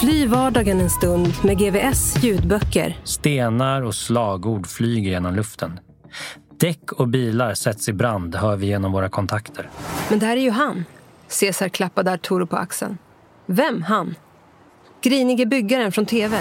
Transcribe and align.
Fly 0.00 0.26
vardagen 0.26 0.80
en 0.80 0.90
stund 0.90 1.28
med 1.44 1.58
GVS 1.58 2.24
ljudböcker. 2.24 2.96
Stenar 3.04 3.82
och 3.82 3.94
slagord 3.94 4.66
flyger 4.66 5.10
genom 5.10 5.34
luften. 5.34 5.80
Däck 6.60 6.92
och 6.92 7.08
bilar 7.08 7.54
sätts 7.54 7.88
i 7.88 7.92
brand, 7.92 8.34
hör 8.34 8.56
vi 8.56 8.66
genom 8.66 8.92
våra 8.92 9.08
kontakter. 9.08 9.70
Men 10.10 10.18
det 10.18 10.26
här 10.26 10.36
är 10.36 10.40
ju 10.40 10.50
han. 10.50 10.84
Cesar 11.28 11.68
klappade 11.68 12.12
Arturo 12.12 12.46
på 12.46 12.56
axeln. 12.56 12.98
Vem 13.46 13.82
han? 13.82 14.14
Grinige 15.02 15.46
byggaren 15.46 15.92
från 15.92 16.06
tv. 16.06 16.40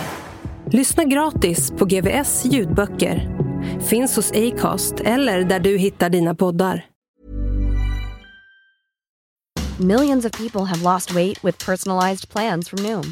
Lyssna 0.71 1.03
gratis 1.03 1.71
på 1.71 1.85
GVS 1.85 2.45
ljudböcker. 2.45 3.37
Finns 3.79 4.15
hos 4.15 4.31
Acast 4.31 4.99
eller 4.99 5.43
där 5.43 5.59
du 5.59 5.77
hittar 5.77 6.09
dina 6.09 6.35
poddar. 6.35 6.85
Millions 9.79 10.25
of 10.25 10.31
people 10.31 10.61
have 10.61 10.93
lost 10.93 11.11
weight 11.11 11.43
with 11.45 11.65
personalized 11.65 12.29
plans 12.29 12.69
from 12.69 12.83
Noom. 12.83 13.11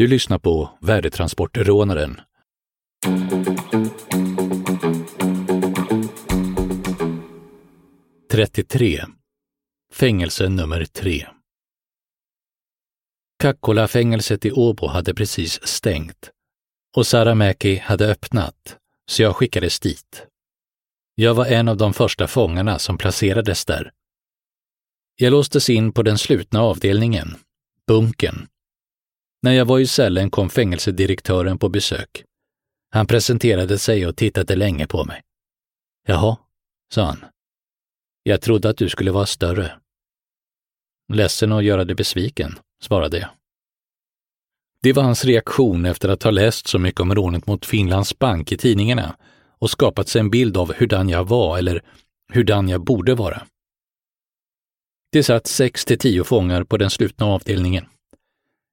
Du 0.00 0.06
lyssnar 0.06 0.38
på 0.38 0.78
Värdetransportrånaren. 0.80 2.20
Trettiotre. 8.30 9.06
Fängelse 9.92 10.48
nummer 10.48 10.84
3. 10.84 11.26
Kakkola-fängelset 13.42 14.44
i 14.44 14.52
Åbo 14.52 14.86
hade 14.86 15.14
precis 15.14 15.66
stängt 15.66 16.30
och 16.96 17.06
Saramäki 17.06 17.76
hade 17.76 18.06
öppnat, 18.06 18.76
så 19.10 19.22
jag 19.22 19.36
skickades 19.36 19.80
dit. 19.80 20.26
Jag 21.14 21.34
var 21.34 21.46
en 21.46 21.68
av 21.68 21.76
de 21.76 21.92
första 21.92 22.26
fångarna 22.26 22.78
som 22.78 22.98
placerades 22.98 23.64
där. 23.64 23.92
Jag 25.16 25.30
låstes 25.30 25.70
in 25.70 25.92
på 25.92 26.02
den 26.02 26.18
slutna 26.18 26.60
avdelningen, 26.60 27.36
bunkern. 27.86 28.46
När 29.42 29.52
jag 29.52 29.64
var 29.64 29.78
i 29.78 29.86
cellen 29.86 30.30
kom 30.30 30.50
fängelsedirektören 30.50 31.58
på 31.58 31.68
besök. 31.68 32.24
Han 32.90 33.06
presenterade 33.06 33.78
sig 33.78 34.06
och 34.06 34.16
tittade 34.16 34.56
länge 34.56 34.86
på 34.86 35.04
mig. 35.04 35.22
Jaha, 36.06 36.36
sa 36.94 37.04
han. 37.04 37.24
Jag 38.22 38.40
trodde 38.40 38.68
att 38.68 38.76
du 38.76 38.88
skulle 38.88 39.10
vara 39.10 39.26
större. 39.26 39.72
Ledsen 41.12 41.52
att 41.52 41.64
göra 41.64 41.84
dig 41.84 41.94
besviken, 41.94 42.58
svarade 42.82 43.18
jag. 43.18 43.28
Det 44.82 44.92
var 44.92 45.02
hans 45.02 45.24
reaktion 45.24 45.84
efter 45.84 46.08
att 46.08 46.22
ha 46.22 46.30
läst 46.30 46.66
så 46.66 46.78
mycket 46.78 47.00
om 47.00 47.14
rånet 47.14 47.46
mot 47.46 47.66
Finlands 47.66 48.18
bank 48.18 48.52
i 48.52 48.56
tidningarna 48.56 49.16
och 49.58 49.70
skapat 49.70 50.08
sig 50.08 50.20
en 50.20 50.30
bild 50.30 50.56
av 50.56 50.74
hurdan 50.74 51.08
jag 51.08 51.24
var 51.24 51.58
eller 51.58 51.82
hurdan 52.32 52.68
jag 52.68 52.84
borde 52.84 53.14
vara. 53.14 53.46
Det 55.12 55.22
satt 55.22 55.46
sex 55.46 55.84
till 55.84 55.98
tio 55.98 56.24
fångar 56.24 56.64
på 56.64 56.76
den 56.76 56.90
slutna 56.90 57.26
avdelningen. 57.26 57.86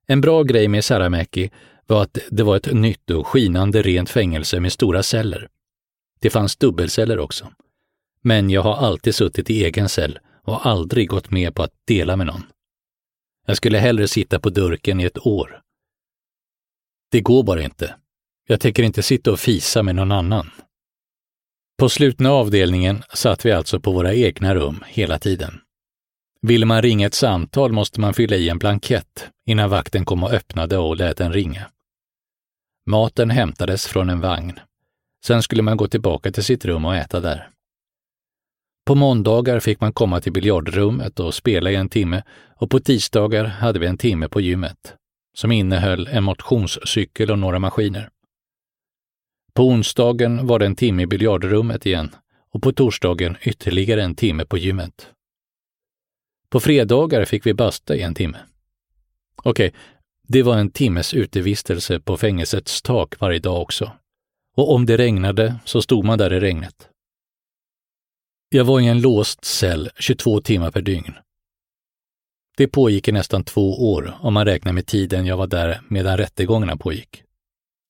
En 0.08 0.22
bra 0.22 0.44
grej 0.44 0.68
med 0.68 0.86
Saramäki 0.86 1.50
var 1.86 2.02
att 2.02 2.18
det 2.30 2.44
var 2.44 2.58
ett 2.58 2.74
nytt 2.74 3.10
och 3.10 3.28
skinande 3.28 3.82
rent 3.82 4.10
fängelse 4.10 4.60
med 4.60 4.72
stora 4.74 5.04
celler. 5.04 5.50
Det 6.20 6.30
fanns 6.30 6.56
dubbelceller 6.56 7.20
också. 7.20 7.52
Men 8.22 8.50
jag 8.50 8.62
har 8.62 8.76
alltid 8.76 9.16
suttit 9.16 9.50
i 9.50 9.66
egen 9.66 9.90
cell 9.90 10.20
och 10.44 10.66
aldrig 10.66 11.10
gått 11.10 11.32
med 11.32 11.56
på 11.56 11.64
att 11.64 11.74
dela 11.86 12.16
med 12.16 12.28
någon. 12.28 12.44
Jag 13.46 13.58
skulle 13.58 13.78
hellre 13.78 14.08
sitta 14.08 14.40
på 14.40 14.50
durken 14.50 15.00
i 15.00 15.04
ett 15.04 15.28
år. 15.28 15.62
Det 17.12 17.22
går 17.22 17.44
bara 17.44 17.64
inte. 17.64 17.96
Jag 18.48 18.62
tänker 18.62 18.84
inte 18.84 19.04
sitta 19.04 19.32
och 19.32 19.40
fisa 19.40 19.84
med 19.84 19.96
någon 19.96 20.12
annan. 20.12 20.50
På 21.78 21.90
slutna 21.90 22.32
avdelningen 22.32 23.04
satt 23.14 23.46
vi 23.46 23.52
alltså 23.52 23.80
på 23.80 23.92
våra 23.92 24.14
egna 24.14 24.56
rum 24.56 24.84
hela 24.88 25.20
tiden. 25.20 25.62
Vill 26.42 26.66
man 26.66 26.82
ringa 26.82 27.08
ett 27.08 27.14
samtal 27.14 27.72
måste 27.72 28.02
man 28.02 28.14
fylla 28.14 28.36
i 28.36 28.50
en 28.50 28.58
blankett 28.58 29.30
innan 29.46 29.70
vakten 29.70 30.06
kom 30.06 30.24
och 30.24 30.32
öppnade 30.32 30.78
och 30.78 30.98
lät 30.98 31.18
den 31.18 31.34
ringa. 31.34 31.66
Maten 32.86 33.30
hämtades 33.30 33.88
från 33.88 34.10
en 34.10 34.20
vagn. 34.20 34.60
Sen 35.26 35.44
skulle 35.44 35.62
man 35.62 35.78
gå 35.78 35.88
tillbaka 35.88 36.32
till 36.32 36.44
sitt 36.44 36.66
rum 36.66 36.86
och 36.86 36.96
äta 36.96 37.20
där. 37.20 37.50
På 38.86 38.96
måndagar 38.96 39.60
fick 39.60 39.82
man 39.82 39.94
komma 39.94 40.22
till 40.22 40.34
biljardrummet 40.34 41.20
och 41.20 41.34
spela 41.34 41.72
i 41.72 41.76
en 41.76 41.90
timme 41.90 42.24
och 42.56 42.70
på 42.70 42.80
tisdagar 42.80 43.46
hade 43.46 43.80
vi 43.80 43.88
en 43.88 43.98
timme 43.98 44.28
på 44.28 44.42
gymmet, 44.42 44.96
som 45.38 45.52
innehöll 45.52 46.08
en 46.08 46.24
motionscykel 46.24 47.32
och 47.32 47.40
några 47.40 47.60
maskiner. 47.60 48.10
På 49.54 49.68
onsdagen 49.68 50.48
var 50.48 50.60
det 50.60 50.66
en 50.66 50.76
timme 50.76 51.04
i 51.04 51.08
biljardrummet 51.08 51.86
igen 51.86 52.16
och 52.52 52.62
på 52.62 52.72
torsdagen 52.72 53.38
ytterligare 53.42 54.04
en 54.04 54.16
timme 54.16 54.46
på 54.46 54.58
gymmet. 54.58 55.12
På 56.50 56.60
fredagar 56.60 57.26
fick 57.26 57.46
vi 57.46 57.54
basta 57.54 57.96
i 57.96 58.02
en 58.02 58.14
timme. 58.14 58.38
Okej, 59.44 59.74
det 60.28 60.44
var 60.44 60.58
en 60.58 60.72
timmes 60.72 61.14
utevistelse 61.14 62.00
på 62.00 62.18
fängelsets 62.18 62.82
tak 62.82 63.20
varje 63.20 63.40
dag 63.40 63.62
också. 63.62 63.92
Och 64.56 64.74
om 64.74 64.86
det 64.86 64.98
regnade 64.98 65.56
så 65.66 65.82
stod 65.82 66.06
man 66.06 66.18
där 66.18 66.34
i 66.34 66.40
regnet. 66.40 66.90
Jag 68.50 68.66
var 68.66 68.80
i 68.80 68.88
en 68.88 69.02
låst 69.02 69.46
cell 69.46 69.90
22 70.00 70.42
timmar 70.42 70.72
per 70.72 70.82
dygn. 70.82 71.14
Det 72.58 72.68
pågick 72.68 73.08
i 73.08 73.12
nästan 73.12 73.44
två 73.44 73.94
år 73.94 74.18
om 74.22 74.34
man 74.34 74.46
räknar 74.46 74.74
med 74.74 74.86
tiden 74.86 75.26
jag 75.26 75.38
var 75.38 75.48
där 75.48 75.82
medan 75.88 76.18
rättegångarna 76.18 76.78
pågick. 76.78 77.24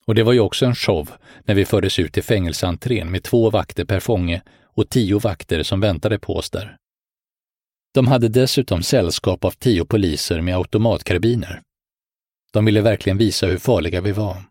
Och 0.06 0.16
det 0.16 0.24
var 0.24 0.34
ju 0.34 0.40
också 0.40 0.66
en 0.66 0.76
show 0.76 1.10
när 1.44 1.56
vi 1.56 1.66
fördes 1.66 2.00
ut 2.00 2.14
till 2.14 2.24
fängelseentrén 2.24 3.12
med 3.12 3.24
två 3.24 3.50
vakter 3.50 3.86
per 3.86 4.00
fånge 4.00 4.42
och 4.64 4.90
tio 4.90 5.20
vakter 5.20 5.64
som 5.64 5.80
väntade 5.80 6.20
på 6.20 6.36
oss 6.36 6.50
där. 6.50 6.78
De 7.98 8.08
hade 8.08 8.30
dessutom 8.30 8.84
sällskap 8.84 9.46
av 9.46 9.52
tio 9.52 9.86
poliser 9.86 10.42
med 10.42 10.56
automatkarbiner. 10.56 11.62
De 12.54 12.66
ville 12.66 12.82
verkligen 12.82 13.18
visa 13.18 13.48
hur 13.48 13.58
farliga 13.58 14.02
vi 14.02 14.12
var. 14.12 14.44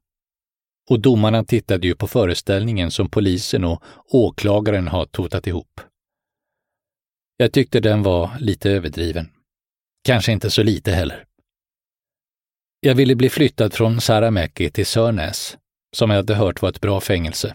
Och 0.90 1.00
domarna 1.00 1.44
tittade 1.44 1.86
ju 1.86 1.94
på 1.94 2.06
föreställningen 2.06 2.90
som 2.90 3.10
polisen 3.10 3.64
och 3.64 3.82
åklagaren 4.10 4.88
har 4.88 5.06
totat 5.06 5.46
ihop. 5.46 5.80
Jag 7.36 7.52
tyckte 7.52 7.80
den 7.80 8.02
var 8.02 8.38
lite 8.40 8.70
överdriven. 8.70 9.28
Kanske 10.04 10.32
inte 10.32 10.50
så 10.50 10.62
lite 10.62 10.92
heller. 10.92 11.24
Jag 12.80 12.94
ville 12.94 13.14
bli 13.14 13.28
flyttad 13.28 13.74
från 13.74 14.00
Saramäki 14.00 14.70
till 14.70 14.86
Sörnäs, 14.86 15.56
som 15.96 16.10
jag 16.10 16.16
hade 16.16 16.34
hört 16.34 16.62
var 16.62 16.68
ett 16.68 16.80
bra 16.80 17.00
fängelse. 17.00 17.54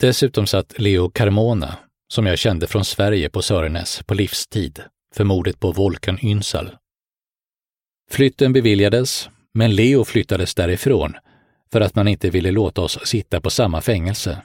Dessutom 0.00 0.46
satt 0.46 0.78
Leo 0.78 1.10
Carmona, 1.10 1.78
som 2.12 2.26
jag 2.26 2.38
kände 2.38 2.66
från 2.66 2.84
Sverige 2.84 3.30
på 3.30 3.42
Sörnäs 3.42 4.02
på 4.06 4.14
livstid, 4.14 4.82
för 5.14 5.24
mordet 5.24 5.60
på 5.60 5.72
Volkan 5.72 6.18
Ynsal. 6.22 6.76
Flytten 8.10 8.52
beviljades, 8.52 9.30
men 9.54 9.74
Leo 9.74 10.04
flyttades 10.04 10.54
därifrån 10.54 11.14
för 11.72 11.80
att 11.80 11.94
man 11.94 12.08
inte 12.08 12.30
ville 12.30 12.50
låta 12.50 12.80
oss 12.80 12.98
sitta 13.04 13.40
på 13.40 13.50
samma 13.50 13.80
fängelse. 13.80 14.42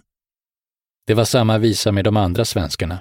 Det 1.07 1.13
var 1.13 1.25
samma 1.25 1.57
visa 1.57 1.91
med 1.91 2.03
de 2.03 2.17
andra 2.17 2.45
svenskarna. 2.45 2.99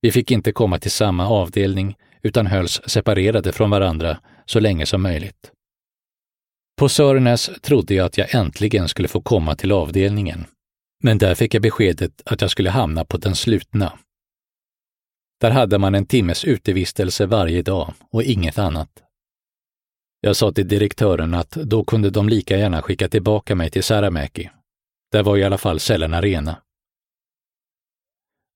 Vi 0.00 0.12
fick 0.12 0.30
inte 0.30 0.52
komma 0.52 0.78
till 0.78 0.90
samma 0.90 1.28
avdelning 1.28 1.96
utan 2.22 2.46
hölls 2.46 2.80
separerade 2.86 3.52
från 3.52 3.70
varandra 3.70 4.20
så 4.46 4.60
länge 4.60 4.86
som 4.86 5.02
möjligt. 5.02 5.52
På 6.78 6.88
Sörnäs 6.88 7.50
trodde 7.62 7.94
jag 7.94 8.06
att 8.06 8.18
jag 8.18 8.34
äntligen 8.34 8.88
skulle 8.88 9.08
få 9.08 9.20
komma 9.20 9.56
till 9.56 9.72
avdelningen, 9.72 10.46
men 11.00 11.18
där 11.18 11.34
fick 11.34 11.54
jag 11.54 11.62
beskedet 11.62 12.22
att 12.24 12.40
jag 12.40 12.50
skulle 12.50 12.70
hamna 12.70 13.04
på 13.04 13.16
den 13.16 13.34
slutna. 13.34 13.98
Där 15.40 15.50
hade 15.50 15.78
man 15.78 15.94
en 15.94 16.06
timmes 16.06 16.44
utevistelse 16.44 17.26
varje 17.26 17.62
dag 17.62 17.94
och 18.10 18.22
inget 18.22 18.58
annat. 18.58 19.02
Jag 20.20 20.36
sa 20.36 20.52
till 20.52 20.68
direktören 20.68 21.34
att 21.34 21.50
då 21.50 21.84
kunde 21.84 22.10
de 22.10 22.28
lika 22.28 22.58
gärna 22.58 22.82
skicka 22.82 23.08
tillbaka 23.08 23.54
mig 23.54 23.70
till 23.70 23.82
Saramäki. 23.82 24.50
Där 25.12 25.22
var 25.22 25.36
i 25.36 25.44
alla 25.44 25.58
fall 25.58 25.80
cellerna 25.80 26.20
rena. 26.20 26.62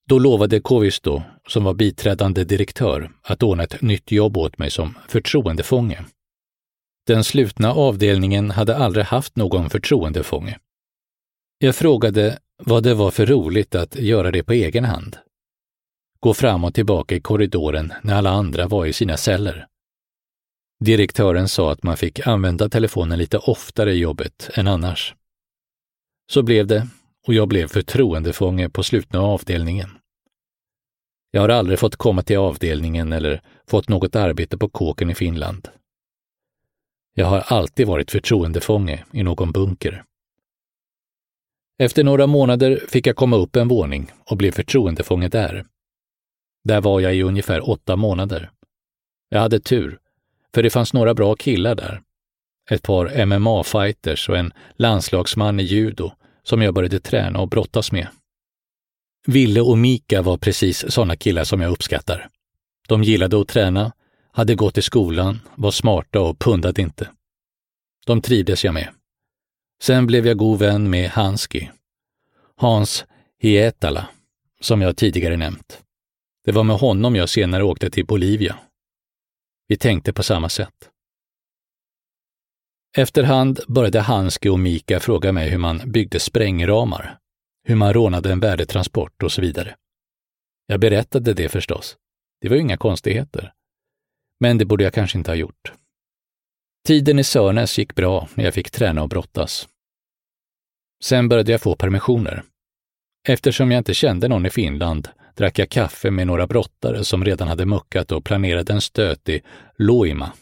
Då 0.09 0.19
lovade 0.19 0.61
Kovisto, 0.61 1.23
som 1.49 1.65
var 1.65 1.75
biträdande 1.75 2.45
direktör, 2.45 3.11
att 3.23 3.43
ordna 3.43 3.63
ett 3.63 3.83
nytt 3.83 4.13
jobb 4.13 4.37
åt 4.37 4.59
mig 4.59 4.71
som 4.71 4.99
förtroendefånge. 5.09 6.05
Den 7.07 7.25
slutna 7.25 7.73
avdelningen 7.73 8.51
hade 8.51 8.77
aldrig 8.77 9.05
haft 9.05 9.37
någon 9.37 9.71
förtroendefånge. 9.71 10.59
Jag 11.59 11.77
frågade 11.77 12.39
vad 12.63 12.83
det 12.83 12.95
var 12.95 13.11
för 13.11 13.27
roligt 13.27 13.75
att 13.75 13.97
göra 13.97 14.31
det 14.31 14.43
på 14.43 14.53
egen 14.53 14.85
hand. 14.85 15.17
Gå 16.21 16.35
fram 16.35 16.65
och 16.65 16.75
tillbaka 16.75 17.15
i 17.15 17.21
korridoren 17.21 17.93
när 18.03 18.15
alla 18.15 18.31
andra 18.31 18.69
var 18.69 18.87
i 18.87 18.93
sina 18.93 19.17
celler. 19.17 19.67
Direktören 20.85 21.49
sa 21.49 21.73
att 21.73 21.83
man 21.83 21.97
fick 21.97 22.27
använda 22.27 22.69
telefonen 22.69 23.19
lite 23.19 23.39
oftare 23.39 23.93
i 23.93 23.99
jobbet 23.99 24.51
än 24.55 24.69
annars. 24.69 25.15
Så 26.33 26.43
blev 26.43 26.67
det 26.67 26.89
och 27.27 27.35
jag 27.35 27.49
blev 27.49 27.69
förtroendefånge 27.69 28.71
på 28.71 28.83
slutna 28.83 29.21
avdelningen. 29.21 29.91
Jag 31.31 31.41
har 31.41 31.49
aldrig 31.49 31.79
fått 31.79 31.97
komma 31.97 32.23
till 32.23 32.39
avdelningen 32.39 33.13
eller 33.13 33.43
fått 33.67 33.89
något 33.89 34.17
arbete 34.17 34.59
på 34.59 34.69
kåken 34.69 35.11
i 35.11 35.15
Finland. 35.15 35.69
Jag 37.15 37.27
har 37.27 37.41
alltid 37.41 37.87
varit 37.87 38.11
förtroendefånge 38.11 39.05
i 39.13 39.23
någon 39.23 39.53
bunker. 39.53 40.05
Efter 41.79 42.05
några 42.05 42.27
månader 42.27 42.85
fick 42.89 43.07
jag 43.07 43.17
komma 43.17 43.37
upp 43.37 43.57
en 43.57 43.69
våning 43.69 44.13
och 44.31 44.37
blev 44.37 44.53
förtroendefånge 44.53 45.29
där. 45.29 45.67
Där 46.65 46.81
var 46.81 47.01
jag 47.01 47.15
i 47.15 47.23
ungefär 47.23 47.71
åtta 47.71 47.97
månader. 47.97 48.51
Jag 49.29 49.41
hade 49.41 49.61
tur, 49.61 49.99
för 50.55 50.63
det 50.63 50.71
fanns 50.71 50.93
några 50.93 51.15
bra 51.15 51.37
killar 51.37 51.75
där. 51.75 52.03
Ett 52.71 52.83
par 52.83 53.07
MMA-fighters 53.07 54.29
och 54.29 54.37
en 54.37 54.53
landslagsman 54.77 55.61
i 55.61 55.63
judo 55.63 56.13
som 56.43 56.63
jag 56.63 56.75
började 56.75 57.01
träna 57.01 57.41
och 57.41 57.49
brottas 57.49 57.93
med. 57.93 58.09
Ville 59.27 59.61
och 59.61 59.79
Mika 59.79 60.23
var 60.23 60.37
precis 60.37 60.93
sådana 60.93 61.17
killar 61.17 61.45
som 61.45 61.61
jag 61.61 61.73
uppskattar. 61.73 62.29
De 62.89 63.03
gillade 63.03 63.41
att 63.41 63.49
träna, 63.49 63.93
hade 64.33 64.55
gått 64.55 64.79
i 64.79 64.83
skolan, 64.83 65.41
var 65.55 65.71
smarta 65.71 66.21
och 66.21 66.39
pundade 66.39 66.83
inte. 66.83 67.09
De 68.07 68.23
trivdes 68.23 68.65
jag 68.65 68.75
med. 68.75 68.89
Sen 69.85 70.07
blev 70.07 70.27
jag 70.27 70.39
god 70.39 70.59
vän 70.59 70.91
med 70.91 71.11
Hanski. 71.11 71.71
Hans 72.57 73.05
Hietala, 73.39 74.09
som 74.61 74.83
jag 74.83 74.97
tidigare 74.97 75.37
nämnt. 75.37 75.83
Det 76.45 76.53
var 76.53 76.65
med 76.65 76.77
honom 76.77 77.17
jag 77.17 77.29
senare 77.29 77.65
åkte 77.65 77.91
till 77.91 78.07
Bolivia. 78.07 78.59
Vi 79.69 79.77
tänkte 79.77 80.13
på 80.13 80.23
samma 80.23 80.49
sätt. 80.49 80.91
Efterhand 82.97 83.61
började 83.69 84.01
Hanski 84.01 84.49
och 84.49 84.59
Mika 84.59 85.01
fråga 85.01 85.33
mig 85.33 85.51
hur 85.51 85.59
man 85.59 85.91
byggde 85.93 86.21
sprängramar, 86.21 87.19
hur 87.65 87.77
man 87.77 87.93
rånade 87.93 88.33
en 88.33 88.41
värdetransport 88.41 89.23
och 89.23 89.33
så 89.33 89.41
vidare. 89.41 89.77
Jag 90.67 90.81
berättade 90.81 91.35
det 91.35 91.49
förstås. 91.49 91.97
Det 92.41 92.49
var 92.49 92.57
ju 92.57 92.63
inga 92.63 92.77
konstigheter. 92.77 93.53
Men 94.41 94.59
det 94.59 94.65
borde 94.65 94.85
jag 94.85 94.95
kanske 94.95 95.19
inte 95.19 95.31
ha 95.31 95.37
gjort. 95.37 95.73
Tiden 96.87 97.19
i 97.19 97.25
Sörnäs 97.25 97.79
gick 97.79 97.95
bra 97.95 98.29
när 98.35 98.45
jag 98.45 98.55
fick 98.55 98.71
träna 98.71 99.03
och 99.03 99.09
brottas. 99.09 99.69
Sen 101.05 101.29
började 101.29 101.53
jag 101.53 101.61
få 101.61 101.77
permissioner. 101.77 102.43
Eftersom 103.29 103.71
jag 103.71 103.79
inte 103.81 103.95
kände 103.95 104.29
någon 104.29 104.47
i 104.47 104.51
Finland 104.51 105.09
drack 105.37 105.59
jag 105.59 105.71
kaffe 105.71 106.11
med 106.11 106.27
några 106.27 106.47
brottare 106.47 107.05
som 107.05 107.25
redan 107.25 107.49
hade 107.49 107.67
muckat 107.67 108.13
och 108.13 108.25
planerade 108.25 108.73
en 108.73 108.81
stöt 108.81 109.29
i 109.29 109.43
Loima. 109.79 110.33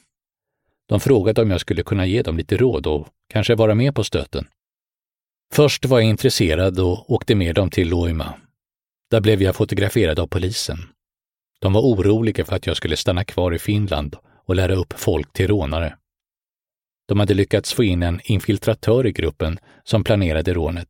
De 0.88 1.00
frågade 1.00 1.42
om 1.42 1.50
jag 1.50 1.60
skulle 1.60 1.82
kunna 1.82 2.06
ge 2.06 2.22
dem 2.22 2.36
lite 2.36 2.56
råd 2.56 2.86
och 2.86 3.08
kanske 3.28 3.54
vara 3.54 3.74
med 3.74 3.94
på 3.94 4.04
stöten. 4.04 4.48
Först 5.52 5.84
var 5.84 6.00
jag 6.00 6.08
intresserad 6.08 6.80
och 6.80 7.10
åkte 7.10 7.34
med 7.34 7.54
dem 7.54 7.70
till 7.70 7.88
Loima. 7.88 8.34
Där 9.10 9.20
blev 9.20 9.42
jag 9.42 9.56
fotograferad 9.56 10.18
av 10.18 10.26
polisen. 10.26 10.78
De 11.60 11.72
var 11.72 11.80
oroliga 11.80 12.44
för 12.44 12.56
att 12.56 12.66
jag 12.66 12.76
skulle 12.76 12.96
stanna 12.96 13.24
kvar 13.24 13.54
i 13.54 13.58
Finland 13.58 14.16
och 14.44 14.54
lära 14.54 14.74
upp 14.74 14.92
folk 14.92 15.32
till 15.32 15.48
rånare. 15.48 15.96
De 17.12 17.20
hade 17.20 17.34
lyckats 17.34 17.72
få 17.72 17.84
in 17.84 18.02
en 18.02 18.20
infiltratör 18.24 19.06
i 19.06 19.12
gruppen 19.12 19.58
som 19.84 20.04
planerade 20.04 20.54
rånet. 20.54 20.88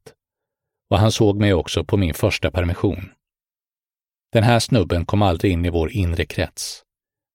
Och 0.90 0.98
han 0.98 1.12
såg 1.12 1.40
mig 1.40 1.54
också 1.54 1.84
på 1.84 1.96
min 1.96 2.14
första 2.14 2.50
permission. 2.50 3.10
Den 4.32 4.42
här 4.42 4.58
snubben 4.58 5.06
kom 5.06 5.22
aldrig 5.22 5.52
in 5.52 5.64
i 5.64 5.70
vår 5.70 5.92
inre 5.92 6.24
krets, 6.24 6.82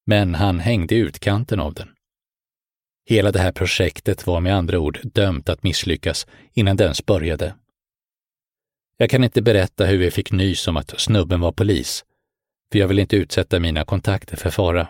men 0.06 0.36
han 0.36 0.60
hängde 0.60 0.95
i 0.95 0.98
utkanten 0.98 1.60
av 1.60 1.74
den. 1.74 1.89
Hela 3.10 3.31
det 3.31 3.39
här 3.39 3.51
projektet 3.51 4.28
var 4.28 4.39
med 4.39 4.56
andra 4.56 4.80
ord 4.80 5.00
dömt 5.04 5.50
att 5.50 5.63
misslyckas 5.63 6.28
innan 6.54 6.78
det 6.78 6.84
ens 6.84 7.06
började. 7.06 7.56
Jag 8.98 9.10
kan 9.10 9.24
inte 9.24 9.42
berätta 9.42 9.86
hur 9.86 9.98
vi 9.98 10.12
fick 10.12 10.31
nys 10.31 10.68
om 10.68 10.78
att 10.78 11.00
snubben 11.00 11.39
var 11.39 11.51
polis, 11.51 12.06
för 12.72 12.80
jag 12.80 12.88
vill 12.88 13.00
inte 13.00 13.16
utsätta 13.16 13.60
mina 13.60 13.86
kontakter 13.86 14.38
för 14.38 14.50
fara. 14.50 14.88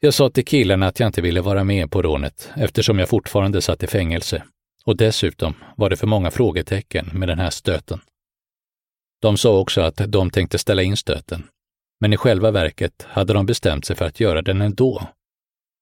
Jag 0.00 0.14
sa 0.14 0.30
till 0.30 0.44
killarna 0.44 0.86
att 0.86 1.00
jag 1.00 1.06
inte 1.06 1.22
ville 1.22 1.40
vara 1.40 1.64
med 1.64 1.90
på 1.90 2.02
rånet 2.02 2.50
eftersom 2.56 2.98
jag 2.98 3.08
fortfarande 3.08 3.62
satt 3.62 3.82
i 3.82 3.86
fängelse 3.86 4.42
och 4.84 4.96
dessutom 4.96 5.54
var 5.76 5.90
det 5.90 5.96
för 5.96 6.06
många 6.06 6.30
frågetecken 6.30 7.10
med 7.12 7.28
den 7.28 7.38
här 7.38 7.50
stöten. 7.50 8.00
De 9.22 9.36
sa 9.36 9.58
också 9.58 9.80
att 9.80 9.96
de 10.06 10.30
tänkte 10.30 10.58
ställa 10.58 10.82
in 10.82 10.96
stöten, 10.96 11.48
men 12.00 12.12
i 12.12 12.16
själva 12.16 12.50
verket 12.50 13.06
hade 13.08 13.32
de 13.32 13.46
bestämt 13.46 13.84
sig 13.84 13.96
för 13.96 14.04
att 14.04 14.20
göra 14.20 14.42
den 14.42 14.60
ändå, 14.60 15.08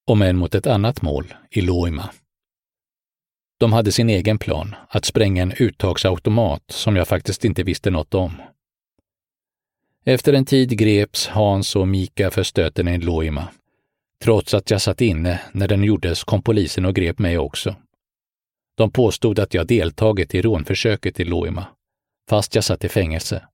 om 0.07 0.23
än 0.23 0.37
mot 0.37 0.55
ett 0.55 0.67
annat 0.67 1.03
mål 1.03 1.35
i 1.51 1.61
Loima. 1.61 2.11
De 3.59 3.73
hade 3.73 3.93
sin 3.93 4.11
egen 4.11 4.39
plan, 4.39 4.75
att 4.89 5.05
spränga 5.05 5.43
en 5.43 5.53
uttagsautomat 5.53 6.63
som 6.69 6.97
jag 6.97 7.09
faktiskt 7.09 7.45
inte 7.45 7.63
visste 7.63 7.91
något 7.91 8.15
om. 8.15 8.43
Efter 10.05 10.33
en 10.33 10.45
tid 10.45 10.79
greps 10.79 11.27
Hans 11.27 11.77
och 11.77 11.89
Mika 11.89 12.31
för 12.31 12.43
stöten 12.43 12.89
i 12.89 12.99
Loima. 12.99 13.49
Trots 14.25 14.55
att 14.55 14.71
jag 14.71 14.83
satt 14.83 15.01
inne 15.01 15.43
när 15.53 15.69
den 15.69 15.85
gjordes 15.85 16.25
kom 16.25 16.43
polisen 16.43 16.85
och 16.85 16.95
grep 16.95 17.19
mig 17.19 17.39
också. 17.39 17.77
De 18.77 18.91
påstod 18.91 19.39
att 19.39 19.55
jag 19.55 19.67
deltagit 19.67 20.35
i 20.35 20.43
rånförsöket 20.43 21.21
i 21.21 21.25
Loima 21.25 21.67
fast 22.31 22.55
jag 22.55 22.65
satt 22.65 22.85
i 22.85 22.89
fängelse. 22.89 23.49